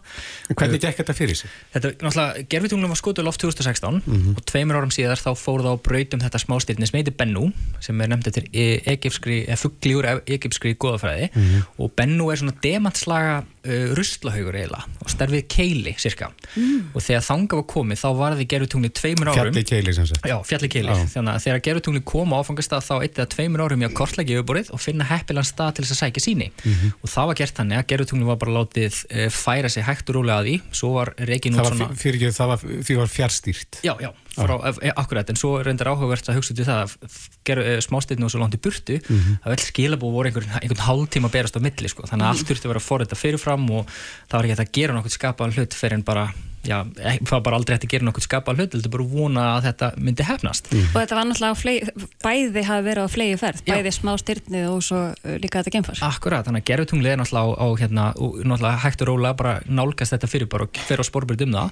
[0.51, 1.51] En Hvernig gekk þetta fyrir sig?
[1.75, 4.35] Þetta, náttúrulega, gerfitunglum var skotuð loft 2016 Mhm.
[4.37, 8.01] og tveimur árum síðar þá fór það á brautum þetta smástirni sem heitir Bennu sem
[8.01, 11.63] er nefnd eftir e egypskri, eða fuggli úr egypskri goðafræði Mhm.
[11.79, 16.91] og Bennu er svona demantslaga uh, ruslahaugur eiginlega og stærfið keili cirka Mm.
[17.01, 20.29] Og þegar þanga var komið þá var þið gerfitungli tveimur árum Fjalli keili sem sagt.
[20.29, 20.93] Já, fjalli keili.
[20.93, 21.09] Já.
[21.15, 24.39] Þannig að þegar gerutungli kom á áfangastað þá eitt eða tveimur árum í að kortleggja
[24.39, 26.51] yfirborðið og finna heppilan stað til þess að sækja síni.
[26.61, 26.95] Mhm.
[27.01, 30.21] Og það var gert þannig að gerutungli var bara látið uh, færa sig hægt og
[30.21, 30.57] rólega að því.
[30.81, 31.89] Svo var Það út svona...
[31.97, 32.65] fyrir ekki, það var,
[33.01, 33.81] var fjárstýrt.
[33.87, 37.65] Já, já, frá, e, akkurat, en svo reyndar áhugavert að hugsa til það að gera
[37.67, 39.41] e, smástyrnu og svo langt í burtu Mhm.
[39.45, 42.47] að vel skilabú voru einhvern, einhvern hálftíma að berast á milli, sko, þannig að allt
[42.51, 43.87] þurfti að vera forrið fyrirfram og
[44.31, 47.31] það var ekki hægt að gera nokkuð skapaðan hlut fyrir en bara já, ekki- það
[47.31, 50.23] var bara aldrei hægt að gera nokkuð skapaðan hlut heldur bara vona að þetta myndi
[50.29, 50.67] hefnast.
[50.71, 51.81] Og þetta var náttúrulega á flegi,
[52.23, 55.01] bæði hafi verið á flegi ferð, bæði smá styrnið og svo
[55.41, 56.03] líka þetta gemfars.
[56.05, 59.61] Akkurat, þannig að gerfutunglið er náttúrulega á, á hérna, og náttúrulega hægt og rólega bara
[59.67, 61.71] nálgast þetta fyrir bara og fer á spórbyrð um það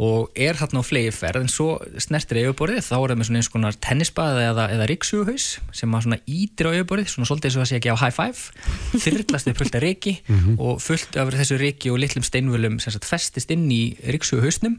[0.00, 3.40] og er þarna á flegi ferð en svo snertir yfirborðið, þá er það með svona
[3.42, 5.46] eins konar tennisbaði eða, eða ríksughaus
[5.76, 8.16] sem að svona ítir á yfirborðið, svona svolítið eins og það sé ekki á high
[8.16, 8.40] five,
[9.04, 10.56] þyrlast þið fullt af ríki Mhm.
[10.58, 14.78] og fullt af þessu ríki og litlum steinvölum sem sagt festist inn í ríksughausnum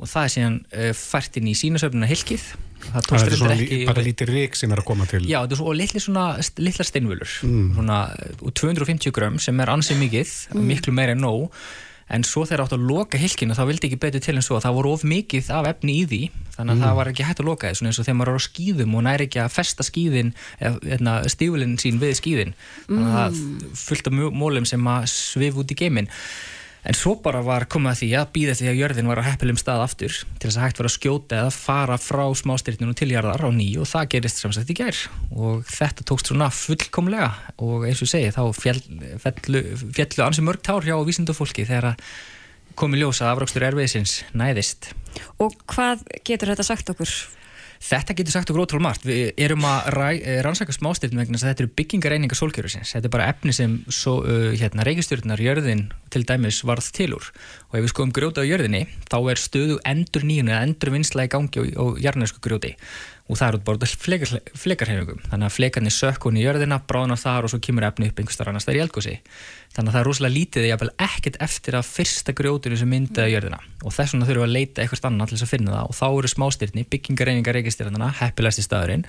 [0.00, 2.42] og það er síðan uh, fært inn í sínasöfnuna hilkið
[2.84, 5.22] það Það er svona ekki bara lítið rík sem er að koma til.
[5.24, 6.24] Já, þetta er svo, og litli svona,
[6.60, 7.68] litlar steinvölur Mm.
[7.76, 7.98] svona,
[8.42, 10.66] og 250 grömm sem er ansið mikið, Mm.
[10.72, 11.46] miklu meira en nóg
[12.10, 14.74] en svo þegar áttu að loka hilkinu þá vildi ekki betur til en svo, það
[14.76, 16.22] voru of mikið af efni í því,
[16.56, 16.84] þannig að Mm.
[16.84, 19.02] það var ekki hægt að loka því, eins og þegar maður er á skýðum og
[19.04, 22.54] næri ekki að festa skýðin eða stífulinn sín við skýðin
[22.88, 23.74] þannig að það Mm.
[24.12, 26.08] mjó- mólum sem að svif út í geiminn
[26.84, 29.60] En svo bara var komið að því að býða því að jörðin var á heppilum
[29.60, 33.46] stað aftur til þess að hægt var að skjóta eða fara frá smástirninu til jarðar
[33.46, 35.00] á ný og það gerist sem sagt í gær
[35.32, 37.30] og þetta tókst svona fullkomlega
[37.64, 38.82] og eins og segi þá fjall,
[39.24, 39.64] fjallu,
[39.96, 42.04] fjallu ansi mörg tár hjá vísindufólki þegar að
[42.78, 44.90] komið ljósa afrakstur erfiðsins næðist.
[45.42, 47.10] Og hvað getur þetta sagt okkur?
[47.84, 49.04] Þetta getur sagt okkur ótrúlega margt.
[49.06, 52.94] Við erum að eh, rannsaka smástyrnum vegna þess að þetta eru byggingareiningar sólkjörusins.
[52.96, 55.84] Þetta er bara efni sem uh, hérna, reikistjórnar jörðin
[56.14, 57.26] til dæmis varð til úr.
[57.70, 61.26] Og ef við skoðum grjóta á jörðinni, þá er stöðu endur nýjun eða endur vinsla
[61.26, 62.74] í gangi á, á jarnæsku grjóti.
[63.24, 65.22] Og það er út bara flekar, flekarhefingum.
[65.30, 68.50] Þannig að flekarnir sökk hún í jörðina, bráðnar þar og svo kemur efni upp einhverstað
[68.52, 69.14] annars þar í eldgósi.
[69.72, 73.62] Þannig að það er rosalega lítið eða ekkert eftir að fyrsta grjótinu sem myndaði jörðina.
[73.80, 75.88] Og þess vegna þurfum við að leita eitthvað annað til þess að finna það.
[75.88, 79.08] Og þá eru smástirni, byggingareiningar reikistjórnana, heppilegasti staðurinn.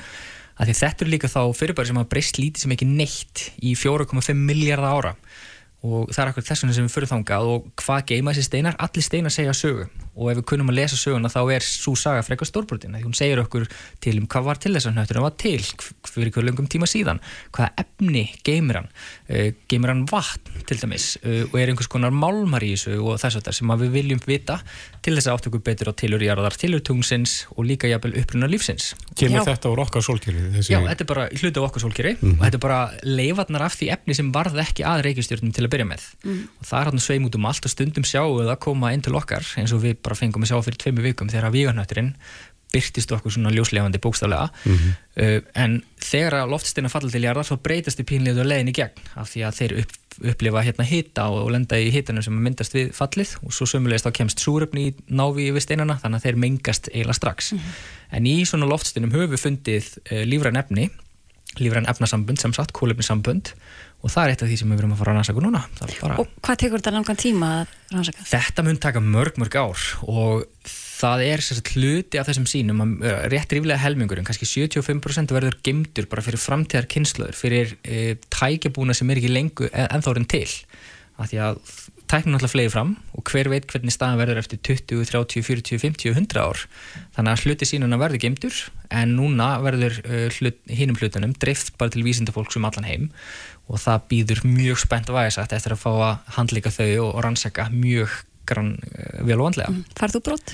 [0.55, 3.75] Af því þetta eru líka þá fyrirbæri sem hafa breyst lítið sem ekki neitt í
[3.75, 5.13] 4,5 miljardar ára
[5.85, 8.77] og það er akkur þess vegna sem við fyrir þangað og hvað geima þessi steinar,
[8.81, 12.21] allir steinar segja sögu og ef við kunnum að lesa söguna þá er svo saga
[12.23, 13.65] frekar stórbrotin, því hún segir okkur
[14.03, 15.59] til um hvað var til þess að hnötturinn var til
[16.07, 17.19] fyrir hverju löngum tíma síðan
[17.55, 18.87] hvaða efni geimir hann
[19.29, 23.19] uh, geimir hann vatn til dæmis uh, og er einhvers konar málmar í þessu og
[23.19, 24.59] þess að það sem að við viljum vita
[25.05, 28.47] til þess að átt okkur betur á tilur jarðar, tilur tungsins og líka jafnvel uppruna
[28.49, 30.47] lífsins Kemur þetta úr okkar sólkjölu?
[30.55, 30.73] Þessi...
[30.73, 32.39] Já, þetta er bara hluti af okkur sólkjöri Mhm.
[32.39, 35.71] og þetta er bara leifarnar af því efni sem varð ekki að reikistjórnum til að
[35.75, 36.47] byrja með Mm.
[36.61, 39.01] og það er hann sveim út um allt og stundum sjáum við að koma inn
[39.05, 42.13] til okkar eins og við bara fengum að sjá fyrir tveimu vikum þegar að víganötturinn
[42.75, 44.49] byrtist okkur svona ljóslefandi bókstaflega.
[44.65, 44.95] Mhm.
[45.21, 48.75] uh, en þegar að loftsteina falla til jarðar þá breytast þið pínlega á leiðin í
[48.75, 49.95] gegn af því að þeir upp,
[50.31, 54.07] upplifa hérna hita og, og lenda í hitanum sem myndast við fallið og svo sömulegist
[54.07, 57.53] þá kemst súröfni í návi við steinana þannig að þeir mengast eiginlega strax.
[58.11, 60.89] En í svona loftsteinum höfum við fundið uh, lífræn efni
[61.61, 63.53] lífræn efnasambund sem sagt, kólefnisambund
[64.05, 66.17] og það er eitt af því sem við verum að fara að rannsaka núna bara,
[66.21, 68.25] Og hvað tekur þetta langan tíma að rannsaka?
[68.29, 70.45] þetta mun taka mörg mörg ár og
[70.95, 71.43] það er
[71.73, 76.41] hluti af þessum sínum að uh, rétt ríflega helmingurinn, kannski 75% verður gemdur bara fyrir
[76.41, 80.47] framtíðar kynnslöður fyrir e, tækjabúna sem er ekki lengu en þá orðin til
[81.17, 81.59] af því að
[82.11, 86.13] tæknum náttúrulega flegið fram og hver veit hvernig staðan verður eftir 20, 30, 40, 50,
[86.13, 86.63] 100 ár
[87.15, 88.59] þannig að hluti sínuna verður geimdur
[88.93, 93.09] en núna verður uh, hlut, hinum hlutunum dreift bara til vísindafólks um allan heim
[93.65, 98.19] og það býður mjög spennt vægast eftir að fá að handleika þau og, rannsaka mjög
[98.45, 99.73] grann uh, vel og vandlega.
[99.73, 99.85] Mm.
[99.97, 100.53] Farðu brott?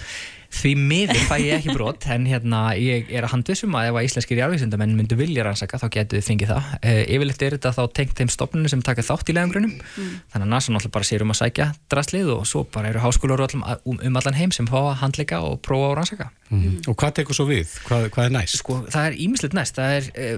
[0.52, 4.08] Því miður fæ ég ekki brot en hérna ég er að handvisum að ef að
[4.08, 7.82] íslenskir jarðvísindamenn myndu vilja rannsaka þá getur þið fengið það e, yfirleitt er þetta þá
[8.00, 10.12] tengt þeim stopnunum sem taka þátt í leðangrunum mm.
[10.34, 13.46] þannig að NASA náttúrulega bara sér um að sækja draslið og svo bara eru háskólar
[13.48, 16.78] um, um allan heim sem fá að handleika og prófa að rannsaka mm.
[16.92, 17.72] Og hvað tekur svo við?
[17.88, 18.60] Hvað, hvað er næst?
[18.60, 20.30] Sko það er ímislegt næst það er e,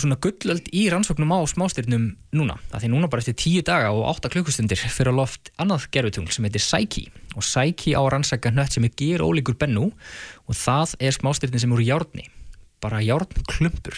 [0.00, 4.08] svona gullöld í rannsóknum á smástirnum núna það því núna bara eftir tíu daga og
[4.12, 8.74] átta klukkustundir fyrir að loft annað gerfutungl sem heitir Psyche og Psyche á rannsaka nött
[8.74, 9.90] sem er ger ólíkur bennu
[10.46, 12.28] og það er smástyrni sem eru járni
[12.84, 13.96] bara járnklumpur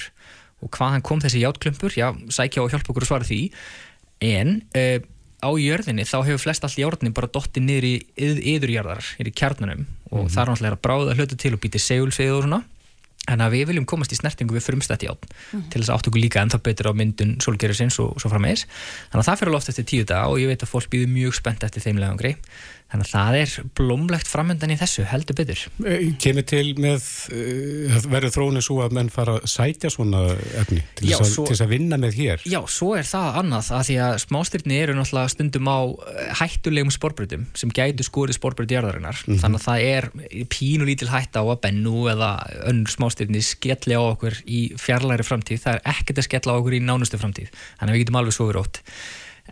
[0.65, 1.93] og hvaðan kom þessi járnklumpur?
[1.97, 3.41] Já, Psyche á að hjálpa okkur að svara því
[4.25, 4.99] en uh,
[5.45, 10.13] á jörðinni þá hefur flest allt járni bara dotti niður í yðurjarðar, í kjarnanum og
[10.13, 10.33] mm -hmm.
[10.33, 12.63] það er náttúrulega að bráða hlutu til og býti segulsvið og svona
[13.27, 15.65] en að við viljum komast í snertingu við frumstætti átn mm.
[15.73, 18.67] til þess að átt okkur líka en það betur á myndun solgerðisins og svo frammeðis
[19.11, 21.39] þannig að það fyrir loft eftir tíu dag og ég veit að fólk býður mjög
[21.41, 22.37] spennt eftir þeim legangri
[22.87, 25.63] Þannig að það er blómlegt framöndan í þessu, heldur byttur.
[25.91, 30.21] Eh, kemur til með, uh, verður þróinu svo að menn fara að sætja svona
[30.61, 32.47] efni til þess að, að vinna með hér?
[32.47, 36.95] Já, svo er það annað að því að smástyrni eru náttúrulega stundum á eh, hættulegum
[36.95, 39.19] spórbrytum sem gætu skórið spórbryt jarðarinnar.
[39.25, 39.43] Mm -hmm.
[39.43, 42.33] Þannig að það er pínulítil hætta á að bennu eða
[42.71, 45.65] önnur smástyrni skelli á okkur í fjarlæri framtíð.
[45.67, 47.51] Það er ekkert að skella á okkur í nánustu framtíð.
[47.81, 48.51] Þannig að við getum alveg svo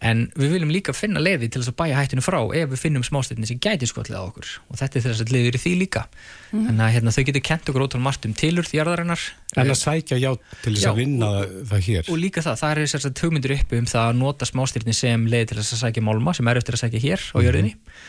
[0.03, 3.05] en við viljum líka finna leiði til þess að bæja hættinu frá ef við finnum
[3.07, 6.03] smástöðinni sem gæti skotlið á okkur og þetta er þess að leiður í því líka
[6.51, 6.65] mm.
[6.73, 10.19] en að hérna, þau getur kent okkur ótrúin margt um tilur þjárðarinnar En að sækja
[10.19, 10.33] já
[10.65, 13.23] til þess já, að vinna og, það hér Og líka það, það er þess að
[13.23, 16.51] hugmyndur uppi um það að nota smástöðinni sem leiði til þess að sækja málma sem
[16.51, 17.47] er eftir að sækja hér á mhm.
[17.47, 18.03] jörðinni mm.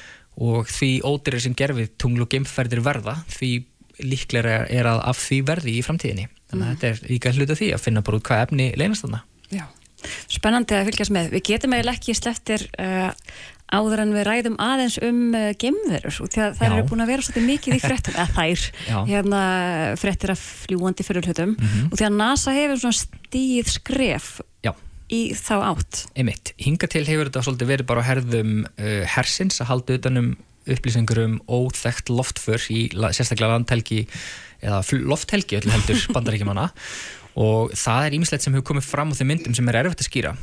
[0.50, 3.54] og því ódýrir sem gerfið tunglu og geimferðir verða því
[4.02, 6.74] líklega er að af því verði í framtíðinni þannig að mm.
[6.74, 9.22] þetta er líka hluta því að finna bara út hvað efni leynast þarna
[9.54, 9.68] Já
[10.32, 11.34] Spennandi að fylgjast með.
[11.36, 13.12] Við getum eiginlega ekki sleftir uh,
[13.74, 17.47] áður en við ræðum aðeins um uh, gemverur og það eru búin að vera svolítið
[17.49, 18.66] mikið í frettum, eða þær,
[19.10, 19.43] hérna
[20.01, 21.91] frettir af fljúandi fyrirlutum mm -hmm.
[21.91, 24.30] og því að NASA hefur svona stíð skref
[24.66, 24.74] Já.
[25.10, 26.06] í þá átt.
[26.16, 26.53] Einmitt.
[26.62, 30.36] Hinga til hefur þetta svolítið verið bara að herðum uh, hersins að halda utanum
[30.66, 34.06] upplýsingur um óþægt loftför í sérstaklega landhelgi
[34.66, 36.70] eða lofthelgi öllu heldur bandaríkjumanna
[37.36, 40.10] og það er ímislegt sem hefur komið fram á þeim myndum sem er erfitt að
[40.10, 40.36] skýra.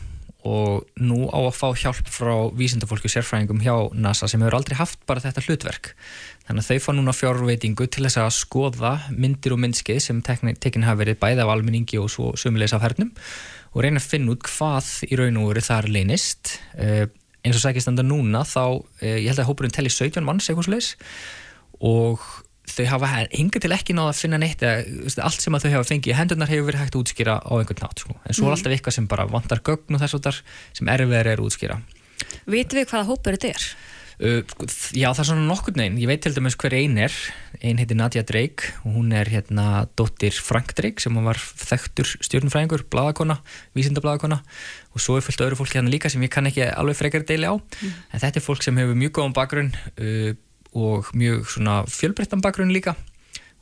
[0.43, 4.75] Og nú á að fá hjálp frá vísindafólki og sérfræðingum hjá NASA sem hefur aldrei
[4.77, 5.93] haft bara þetta hlutverk.
[6.49, 10.87] Þannig að þau fá núna fjárveitingu til þess að skoða myndir og myndskeið sem tekin
[10.89, 13.13] hafa verið bæði af almenningi og svo sömulegis af hernum.
[13.73, 16.57] Og reyna að finna út hvað í raun og veru þar leynist.
[16.75, 17.07] Uh,
[17.47, 20.69] eins og sækist enda núna þá, uh, ég held að hópurinn telli 17 manns eitthvað
[20.69, 20.97] sluðis
[21.83, 22.23] og
[22.73, 26.19] þau hafa hingað til ekki náða að finna neitt eða allt sem þau hafa fengið
[26.19, 28.17] hendunar hefur verið hægt að útskýra á einhvern nátt sko.
[28.19, 28.57] en svo er mm.
[28.57, 30.43] alltaf eitthvað sem bara vantar gögn og þess að þar
[30.79, 31.81] sem erfiðar er að útskýra
[32.47, 33.67] Vitu við hvaða hópur þetta er?
[34.23, 34.43] Uh,
[34.95, 37.15] já það er svona nokkur neginn ég veit til dæmis hver einn er
[37.65, 42.85] einn heitir Nadia Drake og hún er hérna dóttir Frank Drake sem var þekktur stjórnfræðingur,
[42.93, 43.41] bladakona
[43.75, 44.39] vísindabladakona
[44.93, 47.51] og svo er fullt öðru fólk hérna líka sem ég kann ekki alveg frekar deili
[47.51, 47.99] á mm.
[48.13, 50.31] en þetta er fólk sem hefur mjög góðan bakgrunn uh,
[50.79, 52.95] og mjög svona fjölbreyttan bakgrunn líka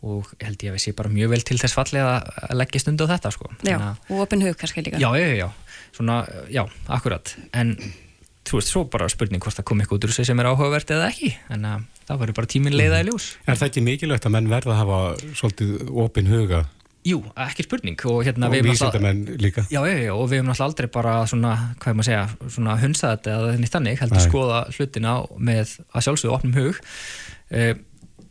[0.01, 3.05] og held ég að við sé bara mjög vel til þess fallið að leggja stundu
[3.05, 3.51] á þetta sko.
[3.61, 5.01] Já, Þannig, og opin hug kannski líka.
[5.03, 5.49] Já, já, já,
[5.97, 7.75] svona, já, akkurat, en
[8.49, 10.95] þú veist, svo bara spurning hvort það kom eitthvað út úr þessu sem er áhugavert
[10.97, 11.77] eða ekki, en uh,
[12.09, 13.29] það verður bara tímin leiða í ljós.
[13.45, 15.01] Er það ekki mikilvægt að menn verða að hafa
[15.43, 16.65] svolítið opin huga
[17.07, 19.65] Jú, ekki spurning og hérna og vísindamenn líka.
[19.73, 22.51] Já, já, já, og við hefum náttúrulega aldrei bara svona, hvað er maður að segja,
[22.57, 24.27] svona hunsa þetta eða nýtt þannig, heldur Nei.
[24.27, 25.15] skoða hlutina
[25.51, 26.83] með að sjálfsögðu opnum hug.
[27.51, 27.73] Uh,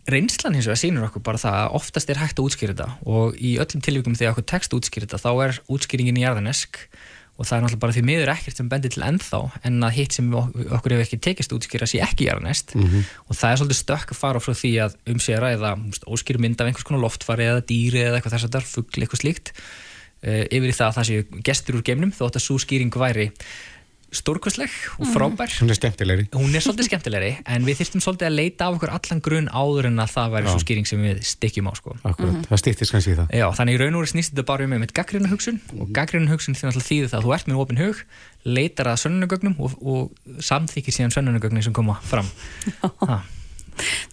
[0.09, 3.39] reynslan hins vegar sínur okkur bara það að oftast er hægt að útskýra þetta og
[3.41, 6.79] í öllum tilvíkum þegar okkur tekst útskýra þetta þá er útskýringin í jarðanesk
[7.39, 10.15] og það er náttúrulega bara því miður ekkert sem bendir til ennþá en að hitt
[10.17, 13.05] sem okkur hefur ekki tekist útskýra sé ekki jarðanest mm -hmm.
[13.27, 15.71] og það er svolítið stökk að fara frá því að um sér að eða
[16.03, 19.03] óskýru mynd af einhvers konar loftfari eða dýri eða eitthvað þess að það er fuggli
[19.03, 19.53] eitthvað slíkt.
[20.19, 23.31] Uh, yfir í það að það séu gestur úr geimnum þótt að svo skýring væri
[24.15, 25.13] stórkvæsleg og mm.
[25.13, 28.77] frábær hún er skemmtilegri hún er svolítið skemmtilegri en við þurftum svolítið að leita af
[28.77, 31.95] okkur allan grunn áður en að það væri svo skýring sem við stikkjum á sko.
[32.01, 32.49] Akkurat, mm -hmm.
[32.49, 34.73] það stýttist kannski í það Já, þannig í raun og veru snýst þetta bara um
[34.73, 35.81] með gaggrinna hugsun mm -hmm.
[35.81, 37.97] og gaggrinna hugsun þýðir það að þú ert með ofin hug
[38.45, 42.25] leitar að sönnunagögnum og, og samþykir síðan sönnunagögnum sem koma fram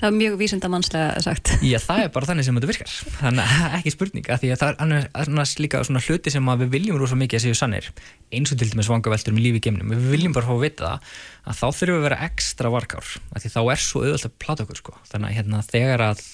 [0.00, 1.52] það er mjög vísindamannslega sagt.
[1.66, 2.96] Já, það er bara þannig sem þetta virkar.
[3.20, 6.72] Þannig að ekki spurning, að því að það er annars líka svona hluti sem við
[6.76, 7.90] viljum rosa mikið að séu sannir,
[8.34, 9.94] eins og til dæmis vangaveltur með lífi í geimnum.
[9.94, 11.14] Við viljum bara fá að vita það
[11.46, 14.36] að þá þurfum við að vera ekstra varkár, að því þá er svo auðvitað að
[14.42, 14.98] plata okkur, sko.
[15.12, 16.26] Þannig að hérna, þegar að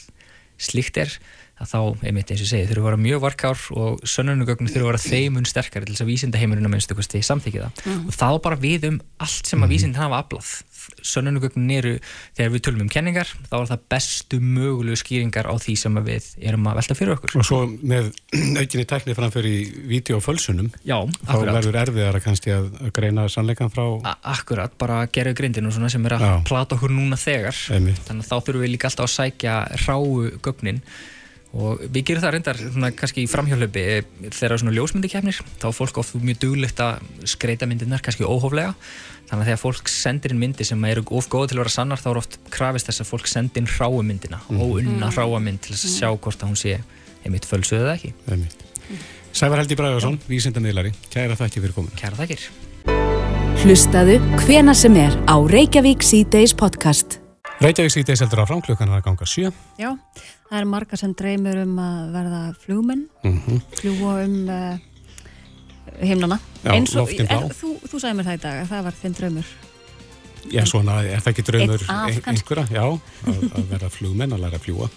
[0.62, 1.16] slíkt er,
[1.62, 1.78] að þá,
[2.08, 4.90] einmitt eins og segi, þurfum við að vera mjög varkár og sönnunugögnum þurfum við að
[4.90, 7.82] vera þeimun sterkari til þess að vísindaheimurinn að minnstu samþykja það.
[7.86, 8.04] Mm.
[8.08, 9.72] Og þá bara við um allt sem að mhm.
[9.74, 10.50] vísindin hafa aflað
[11.06, 11.92] sönnunugögnin eru,
[12.38, 16.28] þegar við tölum um kenningar, þá er það bestu mögulegu skýringar á því sem við
[16.42, 17.36] erum að velta fyrir okkur.
[17.40, 18.10] Og svo með
[18.60, 19.56] aukinni teknið framför í
[19.92, 23.84] vídeo og fölsunum, Já, þá verður erfiðara kannski að greina sannleikan frá...
[24.02, 26.34] A akkurat, bara gera grindinu svona sem er að Já.
[26.48, 28.02] plata okkur núna þegar, Einmitt.
[28.08, 30.82] þannig að þá þurfum við líka alltaf að sækja ráu gögnin
[31.52, 35.76] og við gerum það reyndar svona, kannski í framhjálöpi eh, þegar svona ljósmyndikefnir þá er
[35.76, 38.72] fólk ofta mjög duglegt að skreita myndirnar kannski óhóflega.
[39.28, 42.00] Þannig að þegar fólk sendir inn myndi sem eru of góð til að vera sannar
[42.00, 44.60] þá er oft krafist þess að fólk sendir inn hráu myndina mm.
[44.64, 45.14] og unna mm.
[45.14, 46.74] hráa mynd til að sjá hvort að hún sé
[47.22, 48.12] einmitt fölsuð eða ekki.
[48.26, 48.44] Mm.
[49.32, 50.92] Sævar Heldi Bræðarsson, vísindamiðlari.
[51.12, 52.48] Kæra þakki fyrir komin Kæra þakkir.
[53.62, 57.21] Hlustaðu hvena sem er á Reykjavík C-Days podcast
[57.60, 59.92] Reykjavík C-Days heldur á framklukkan að ganga sjö Já
[60.52, 63.60] Það er marga sem dreymir um að verða flugmenn, mm -hmm.
[63.78, 64.74] fljúa um uh,
[66.00, 66.38] himnana.
[66.62, 67.46] Já, loftin blá.
[67.56, 69.46] Þú, þú sagði mér það í dag að það var þinn draumur.
[70.52, 72.66] Já, svona, er það ekki draumur ein, einhverja?
[72.68, 72.84] Já,
[73.32, 74.90] að, að verða flugmenn, að læra að fljúa.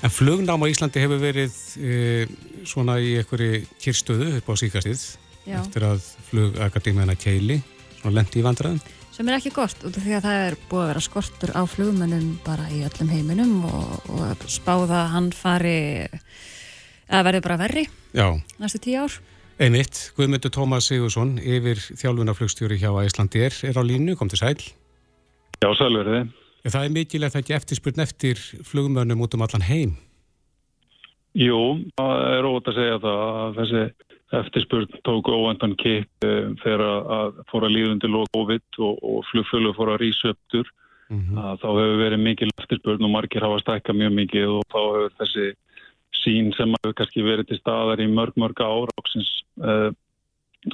[0.00, 2.26] En flugnám á Íslandi hefur verið e,
[2.64, 5.02] svona í einhverju kyrstöðu upp á síkastið
[5.50, 7.58] eftir að flugakadémina Keili
[8.06, 8.78] lendi í vandraðum
[9.20, 11.62] sem er ekki gott út af því að það er búið að vera skortur á
[11.68, 16.06] flugmennum bara í öllum heiminum og, og spáða hann fari
[17.04, 17.82] að verði bara verri
[18.16, 18.40] Já.
[18.56, 19.18] næstu tíu ár.
[19.60, 24.56] Einmitt, Guðmyndur Tómas Sigursson yfir þjálfunaflugstjóri hjá Æslandir er á línu, kom til sæl.
[25.60, 26.22] Já, sælverði
[26.64, 29.98] Það er mikilvægt að ekki eftirspurn eftir flugmennum út um allan heim?
[31.36, 31.60] Jú,
[32.00, 33.84] það er ótt að segja það að þessi
[34.32, 36.84] eftirspurn tók óvendan kipp eh, þegar
[37.18, 40.66] að fóra líðundi lóð COVID og, og flugfjölu fóra upptur
[41.10, 41.58] mm -hmm.
[41.62, 45.46] þá hefur verið mikil eftirspurn og margir hafa stækka mjög mikið og þá hefur þessi
[46.22, 49.90] sín sem hefur kannski verið til staðar í mörg mörg ára áksins eh,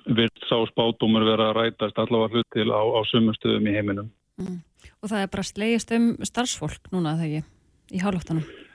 [0.07, 4.11] virt sá spátumur vera að rætast allavega hlut til á, á sumustöðum í heiminum.
[4.37, 4.61] Mm.
[5.03, 7.47] Og það er bara slegist um starfsfólk núna þegar
[7.95, 8.66] í hálóttanum?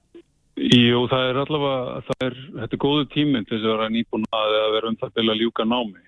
[0.61, 4.25] Jú, það er allavega, það er, þetta er góðu tíminn til þess að vera nýbúin
[4.37, 6.03] að vera um það byrja að ljúka námi,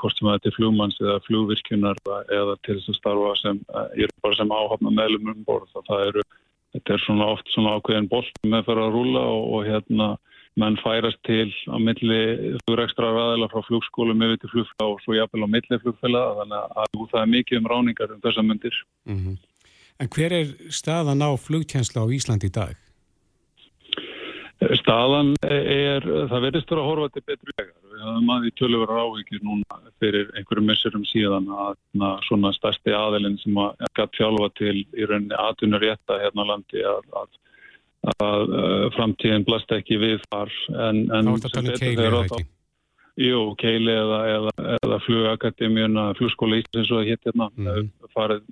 [0.00, 2.00] hvort sem þetta er flugmanns eða flugvirkjunar
[2.38, 3.60] eða til þess að starfa sem,
[3.98, 6.24] ég er bara sem áhafna meðlum um borð, það eru,
[6.76, 10.08] þetta er svona oft svona ákveðin bolt með fara að rúla og, og hérna
[10.58, 12.22] menn færast til á milli
[12.64, 17.06] flugurekstra ræðila frá flugskólum yfir til flugfélag og svo jafnvel á milli flugfélag, þannig að
[17.12, 18.82] það er mikið um ráningar um þessa myndir.
[19.04, 19.38] Mm -hmm.
[19.98, 22.87] En hver er staðan á flugtjensla á Ísland í dag?
[24.58, 27.74] Staðan er, það verðist vera að horfa til betri vegar.
[27.92, 32.94] Við höfum að því tölur áhyggjur núna fyrir einhverjum messurum síðan að na, svona stærsti
[32.94, 37.40] aðelinn sem að gætt fjálfa til í rauninni aðtunur rétta hérna á landi að, að,
[38.16, 40.54] að, að framtíðin blast ekki við þar.
[40.74, 42.46] En, en Þá er þetta talið keili eða ekki?
[43.18, 47.88] Jú, keili eða, eða, eða flugakademíuna, flugskóla Íslands og það hétt hérna, mm.
[48.14, 48.44] farið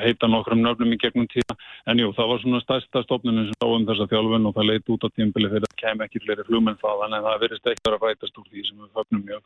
[0.00, 1.56] heita nokkrum nöfnum í gegnum tíma
[1.90, 5.04] en jú, það var svona stærsta stofnunum sem sáum þessa þjálfun og það leitt út
[5.04, 8.40] á tímbili fyrir að kem ekki fleiri flugmenn þaðan en það verist ekkert að rætast
[8.40, 9.42] úr því sem við fögnum mjög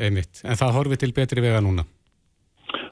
[0.00, 1.84] Einmitt, en það horfið til betri vega núna?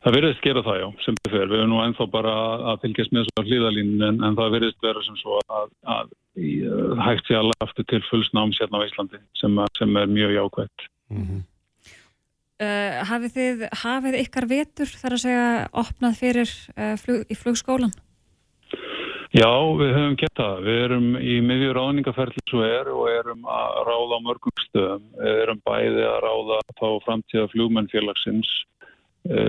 [0.05, 1.51] Það verðist gera það já, sem við fyrir.
[1.53, 2.33] Við erum nú ennþá bara
[2.73, 7.05] að fylgjast með þessu hlýðalínu en, en það verðist vera sem svo að, að, að
[7.05, 10.91] hægt sé alveg aftur til fullsnáms hérna á Íslandi sem, sem er mjög jákvægt.
[11.13, 11.47] Mm -hmm.
[12.59, 17.93] Uh, hafið þið hafið ykkar vetur þar að segja opnað fyrir uh, flug, í flugskólan?
[19.31, 20.65] Já, við höfum gett það.
[20.67, 25.05] Við erum í miðjur ráðningaferðli svo er og erum að ráða á mörgum stöðum.
[25.21, 28.78] Við erum bæði að ráða þá framtíða flugmennfélagsins uh,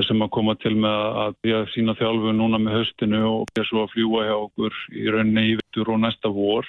[0.08, 3.94] sem að koma til með að við sína þjálfu núna með höstinu og svo að
[3.94, 6.68] fljúa hjá okkur í rauninni í vettur og næsta vor.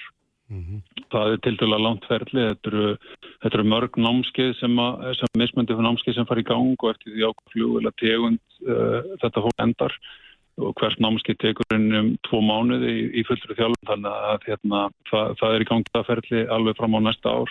[0.50, 0.80] Mm -hmm.
[1.10, 2.96] Það er til dæla langt ferli, þetta eru,
[3.42, 4.74] þetta eru mörg námskeið sem,
[5.18, 8.42] sem mismöndi fyrir námskeið sem fara í gang og eftir því ákveð fljú eða tegund
[8.66, 9.94] uh, þetta fólk endar
[10.58, 14.80] og hvert námskeið tekur inn um tvo mánuði í, í fullri þjálfum þannig að hérna,
[15.10, 17.50] það, það er í gang það ferli alveg fram á næsta ár.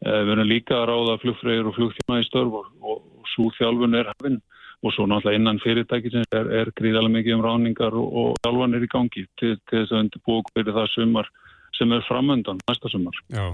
[0.00, 3.52] Uh, við erum líka að ráða flugfræðir og flugþjóna í störf og, og, og svo
[3.58, 4.40] þjálfun er hafinn
[4.80, 9.26] og svo náttúrulega innan fyrirtækisins er, er gríðarlega mikið um ráningar og, er í gangi
[9.40, 11.30] til, til þess að undirbúið fyrir það sumar
[11.76, 13.16] sem er framöndan næsta sumar.
[13.28, 13.44] Já,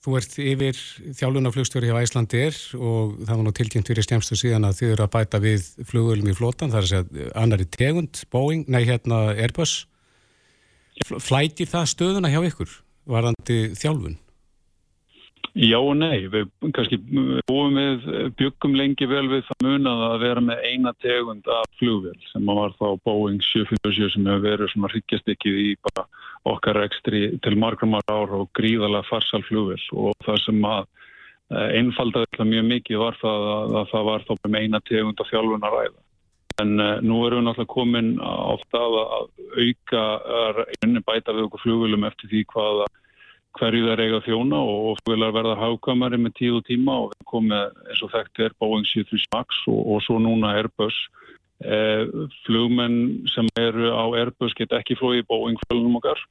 [0.00, 0.78] Þú ert yfir
[1.18, 5.10] þjálfunaflugstjóri hjá Æslandir og það var nú tilkynnt fyrir skemmstu síðan að þið eru að
[5.12, 9.74] bæta við flugulum í flótan, það er að segja annari tegund, Boeing, nei hérna Airbus.
[11.04, 12.72] Flætir það stöðuna hjá ykkur,
[13.12, 14.16] varandi þjálfun?
[15.58, 16.46] Já og nei, við
[16.76, 16.96] kannski
[17.48, 18.04] búum við
[18.38, 22.76] byggum lengi vel við það munað að vera með eina tegund af flugvel sem var
[22.78, 26.04] þá Boeing 747 sem hefur verið svona hryggjastikið í bara
[26.52, 30.86] okkar ekstri til margra ára og gríðarlega farsal flugvel og það sem að
[31.50, 35.32] eh, einfaldaði mjög mikið var það að, að það var þá með eina tegund af
[35.32, 36.00] þjálfun að ræða.
[36.60, 39.28] En nú erum við náttúrulega komin á það að
[39.64, 40.06] auka,
[40.38, 42.90] að bæta við okkur flugvelum eftir því hvaða
[43.58, 47.24] hverju það er eiga þjóna og vilja verða hákamari með tíð og tíma og við
[47.30, 50.98] komum með eins og þekkt er Boeing 737 Max og, og svo núna Airbus.
[51.60, 52.06] Eh,
[52.46, 56.22] flugmenn sem eru á Airbus get ekki flóið Boeing flugnum okkar.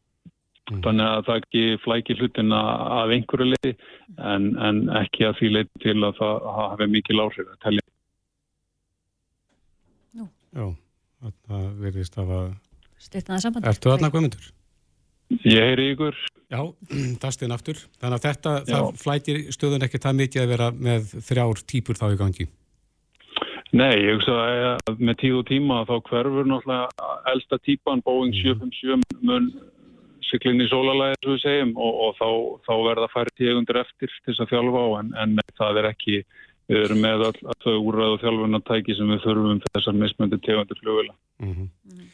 [0.69, 0.81] Mm.
[0.85, 2.59] Þannig að það ekki flæki hlutina
[3.01, 3.73] af einhverju leiði
[4.17, 7.85] en, en ekki að því leiði til að það hafi mikið láhrif að tellja.
[10.49, 10.65] Já,
[11.49, 12.31] það verðist að.
[12.99, 14.49] Ertu aðna guðmyndur?
[15.29, 16.15] Ég heyri ykkur.
[16.49, 16.61] Já,
[17.21, 17.81] það stinn aftur.
[18.01, 18.71] Þannig að þetta, Já.
[18.71, 22.47] það flætir stöðun ekki það mikið að vera með þrjár típur þá í gangi?
[23.69, 24.35] Nei, ég hugsa
[24.89, 29.19] að með tíð og tíma þá hverfur náttúrulega elsta típan Boeing 757 mm.
[29.29, 29.51] mun
[30.25, 32.29] syklinni í sólalæði, svo við segjum, og, og þá,
[32.65, 36.17] þá verða færi tíðundir eftir til þess að þjálfa á, en, en það er ekki,
[36.69, 41.15] við erum með all, all þau úrræðu þjálfunartæki sem við þurfum þessar mismöndi tíðundir flugvila.
[41.41, 42.09] Mm -hmm.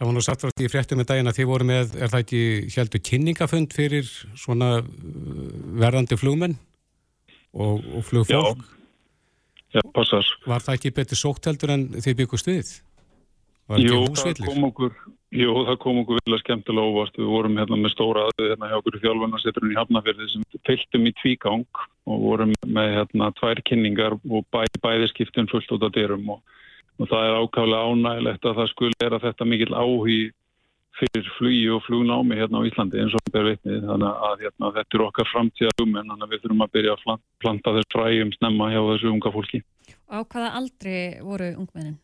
[0.00, 2.22] Það var nú satt frá því fréttum með daginn að þið voru með, er það
[2.24, 2.42] ekki
[2.72, 4.06] heldur kynningafund fyrir
[4.40, 4.84] svona uh,
[5.76, 6.54] verðandi flugmenn
[7.52, 8.62] og, og flugfólk?
[8.64, 10.30] Já, já, passar.
[10.48, 12.70] Var það ekki betur sókt heldur en þið byggust við?
[13.78, 14.40] Jú það,
[14.70, 14.96] okkur,
[15.36, 17.20] jú, það kom okkur vilja skemmtilega óvast.
[17.20, 21.06] Við vorum hérna með stóra aðeins hérna hjá okkur í þjálfunarsetturinn í Hafnafjörði sem fylgtum
[21.06, 25.92] í tvígang og vorum með hérna tvær kynningar og bæ, bæði skiptum fullt út af
[25.94, 26.56] dyrum og
[27.00, 30.20] og það er ákvæmlega ánægilegt að það skul er að þetta mikil áhý
[31.00, 34.72] fyrir flugi og flugnámi hérna á Íslandi eins og það er vitnið þannig að hérna,
[34.76, 37.94] þetta er okkar framtíða um en þannig að við þurfum að byrja að planta þess
[37.94, 39.62] fræjum snemma hjá þessu unga fólki.
[40.10, 41.98] Á hvaða aldri voru ungmennin?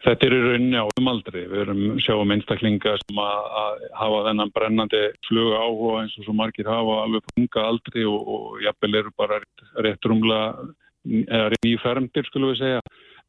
[0.00, 1.42] Þetta er í rauninni á um aldri.
[1.44, 6.34] Við erum sjáum einstaklinga sem að, að hafa þennan brennandi fluga áhuga eins og svo
[6.40, 9.42] margir hafa alveg på unga aldri og, og jafnvel eru bara
[9.84, 10.40] rétt rungla
[11.04, 12.80] eða nýfermdir skulum við segja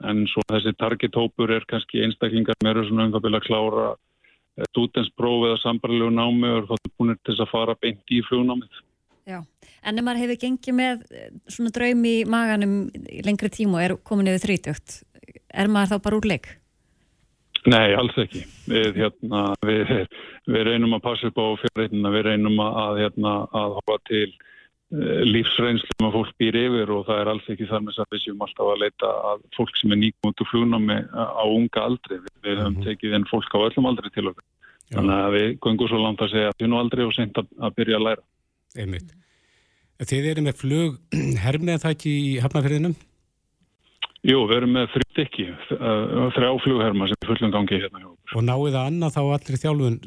[0.09, 5.49] en svo þessi targethópur er kannski einstaklingar með eru svona umfabila að klára eh, stútenspróf
[5.49, 8.81] eða sambarlegu námi og þá er búin til að fara beint í flugnámið.
[9.29, 9.37] Já,
[9.85, 12.75] en ef maður hefur gengið með eh, svona draum í maganum
[13.27, 15.01] lengri tíma og er komin yfir þrítökt,
[15.53, 16.55] er maður þá bara úr leik?
[17.69, 18.41] Nei, alls ekki.
[18.71, 19.91] Við, hérna, við,
[20.49, 24.29] við reynum að passa upp á fjárreitina, við reynum að, hérna, að hafa til
[24.91, 28.23] lífsreynslu að fólk býr yfir og það er alls ekki þar með þess að við
[28.25, 32.17] séum alltaf að leita að fólk sem er nýgum út úr flugnámi á unga aldri.
[32.19, 32.87] Við, höfum mm -hmm.
[32.89, 34.43] tekið einn fólk á öllum aldri til okkur.
[34.91, 34.97] Já.
[34.97, 37.47] Þannig að við gungum svo langt að segja að við nú aldrei og sent að,
[37.77, 38.23] byrja að læra.
[38.75, 39.15] Einmitt.
[40.01, 40.99] Þið eru með flug
[41.45, 42.95] hermið það ekki í hafnafyrðinum?
[44.21, 45.45] Jú, við erum með þrjútt ekki,
[46.35, 48.03] þrjá flugherma sem fullum gangi hérna.
[48.35, 49.97] Og náðu það annað þá allir þjálfun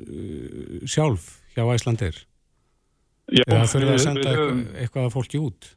[0.86, 1.24] sjálf
[1.56, 2.20] hjá Æslandir?
[3.32, 5.70] Já, Eða þurfum við að senda við höfum, eitthvað að fólki út?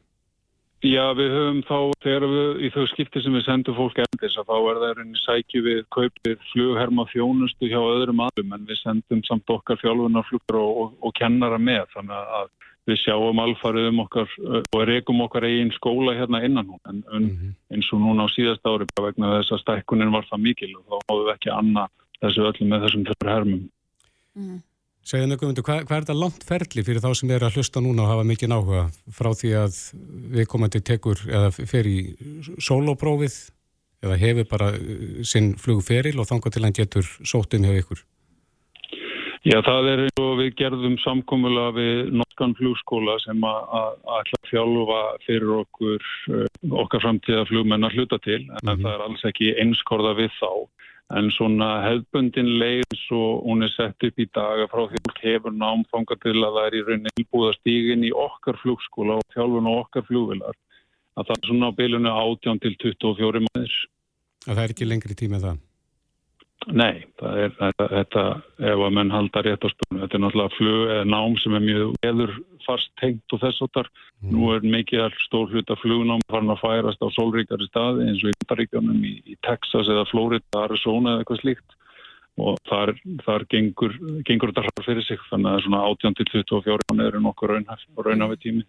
[0.84, 4.50] Já, við höfum þá, þegar við, í þau skipti sem við sendum fólk endis, að
[4.50, 9.24] þá er það einnig sækju við kaupið flugherma þjónustu hjá öðrum aðrum, en við sendum
[9.26, 12.52] samt okkar fjálfunarflugur og, og, og kennara með, þannig að
[12.88, 17.24] við sjáum alfarið um okkar og rekum okkar eigin skóla hérna innan hún, en, en
[17.24, 17.52] mm -hmm.
[17.74, 20.96] eins og núna á síðast ári, vegna þess að stækkunin var það mikil og þá
[21.08, 21.90] háðum við ekki annað
[22.22, 23.62] þessu öllum með þessum þurr hermum.
[24.34, 24.62] Mm -hmm.
[25.08, 28.04] Segðan ykkur, hvað, hvað er þetta langt ferli fyrir þá sem er að hlusta núna
[28.04, 28.82] og hafa mikið náhuga
[29.16, 29.78] frá því að
[30.34, 31.98] við komandi tekur eða fer í
[32.60, 33.38] sólóprófið
[34.04, 38.04] eða hefur bara uh, sinn flugferil og þanga til hann getur sótum hjá ykkur?
[39.48, 45.54] Já, það er eins og við gerðum samkómula við norskan flugskóla sem að fjálfa fyrir
[45.62, 46.44] okkur uh,
[46.84, 48.84] okkar framtíða flugmennar hluta til en mm -hmm.
[48.84, 50.52] það er alls ekki einskorða við þá
[51.16, 55.54] En svona hefðbundin leið svo hún er sett upp í daga frá því að hefur
[55.56, 59.78] námfanga til að það er í rauninni íbúða stígin í okkar flugskóla og þjálfun og
[59.86, 60.58] okkar flugvilar.
[61.16, 63.78] Að það er svona á bylunu 18 til 24 maður.
[64.44, 65.64] Það er ekki lengri tíma það?
[66.66, 68.22] Nei, það er þetta,
[68.58, 71.62] ef að menn halda rétt á spilinu, þetta er náttúrulega flug eða nám sem er
[71.64, 72.32] mjög eður
[72.66, 73.88] fast tengt og þess áttar.
[74.18, 74.30] Mm.
[74.34, 78.32] Nú er mikið stór hlut af flugnám farin að færast á sólríkari staði eins og
[78.32, 81.76] í Ítaríkjónum í, í Texas eða Florida, Arizona eða eitthvað slíkt.
[82.38, 82.92] og þar,
[83.26, 83.94] þar gengur,
[84.26, 87.54] gengur þetta hraður fyrir sig þannig að svona 18 til 24 mánuður er nokkur
[88.06, 88.62] raunhafi tími.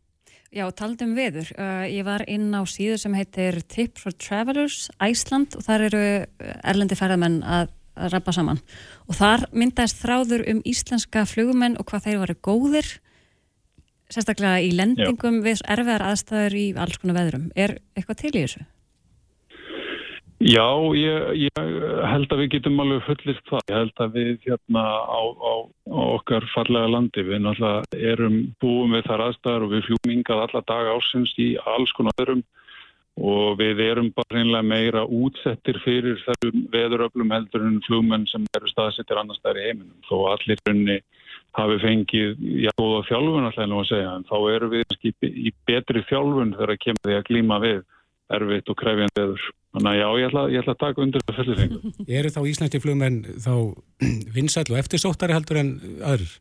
[0.49, 1.51] Já, taldum veður.
[1.53, 6.01] Uh, ég var inn á síðu sem heitir Tips for Travelers Æsland og þar eru
[6.65, 7.69] erlendi ferðamenn að,
[8.00, 8.64] að rappa saman
[9.08, 12.91] og þar myndaðist þráður um íslenska flugumenn og hvað þeir varu góðir
[14.10, 15.45] sérstaklega í lendingum Já.
[15.45, 17.50] við erfiðar aðstæður í alls konar veðrum.
[17.56, 18.66] Er eitthvað til í þessu?
[20.39, 21.58] Já, ég, ég
[22.08, 23.64] held að við getum alveg fullist það.
[23.68, 28.95] Ég held að við hérna á, á, á okkar fallega landi, við náttúrulega erum búin
[28.95, 32.45] við þar aðstæðar og við fljúum yngað alla daga ásins í alls konar öðrum
[33.20, 38.72] og við erum bara reynilega meira útsettir fyrir þessum veðuröflum heldur en fljómenn sem eru
[38.72, 39.95] staðsettir annars þær í heiminum.
[40.07, 40.99] Þó allir runni
[41.57, 44.97] hafi fengið já, góða þjálfun alltaf nú að segja, en þá eru við
[45.30, 47.80] í betri þjálfun þegar að kemur því að glíma við
[48.39, 49.47] erfitt og krefjandi eður.
[49.70, 51.93] Þannig að já, ég ætla, ég ætla að taka undir það föllir þengu.
[52.20, 53.53] Eru þá íslenski flugmenn þá
[54.38, 55.74] vinsæl og eftirsóttari heldur en
[56.05, 56.38] aður?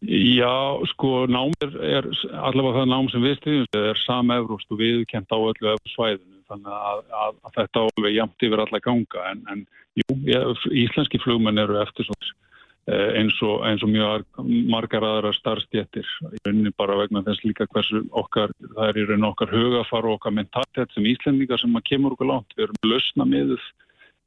[0.00, 4.78] Já, sko, nám er, er allavega það nám sem við stiðjum, það er samefrúst og
[4.80, 9.42] viðkent á öllu svæðinu, þannig að, að, að þetta alveg jamt yfir alla ganga, en,
[9.52, 9.66] en
[10.00, 12.32] jú, ég, íslenski flugmenn eru eftirsóttari.
[12.88, 14.24] Eh, eins og, eins og mjög
[14.72, 19.28] margar aðra starfstjættir í rauninni bara vegna þess líka hversu okkar, það er í rauninni
[19.28, 23.28] okkar hugafar og okkar mentalitet sem íslendingar sem að kemur okkur langt, við erum lausna
[23.28, 23.68] miðuð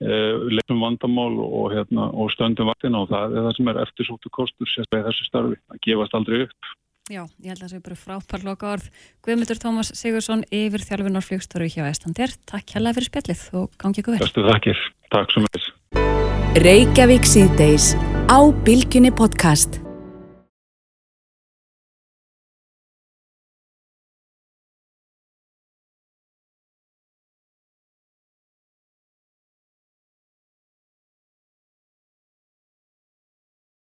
[0.01, 4.33] eh, leifum vandamál og, hérna, og stöndum vaktina og það er það sem er eftirsóttu
[4.33, 6.73] kostur sérstaklega þessu starfi, það gefast aldrei upp.
[7.11, 8.85] Já, ég held að það sé bara frábær loka orð
[9.27, 14.23] Guðmyndur Tómas Sigursson yfir þjálfunar flugstóru hjá Estandir Takk hella fyrir spjallið og gangið guður
[14.23, 14.79] Bestu takkir,
[15.11, 15.59] takk svo mjög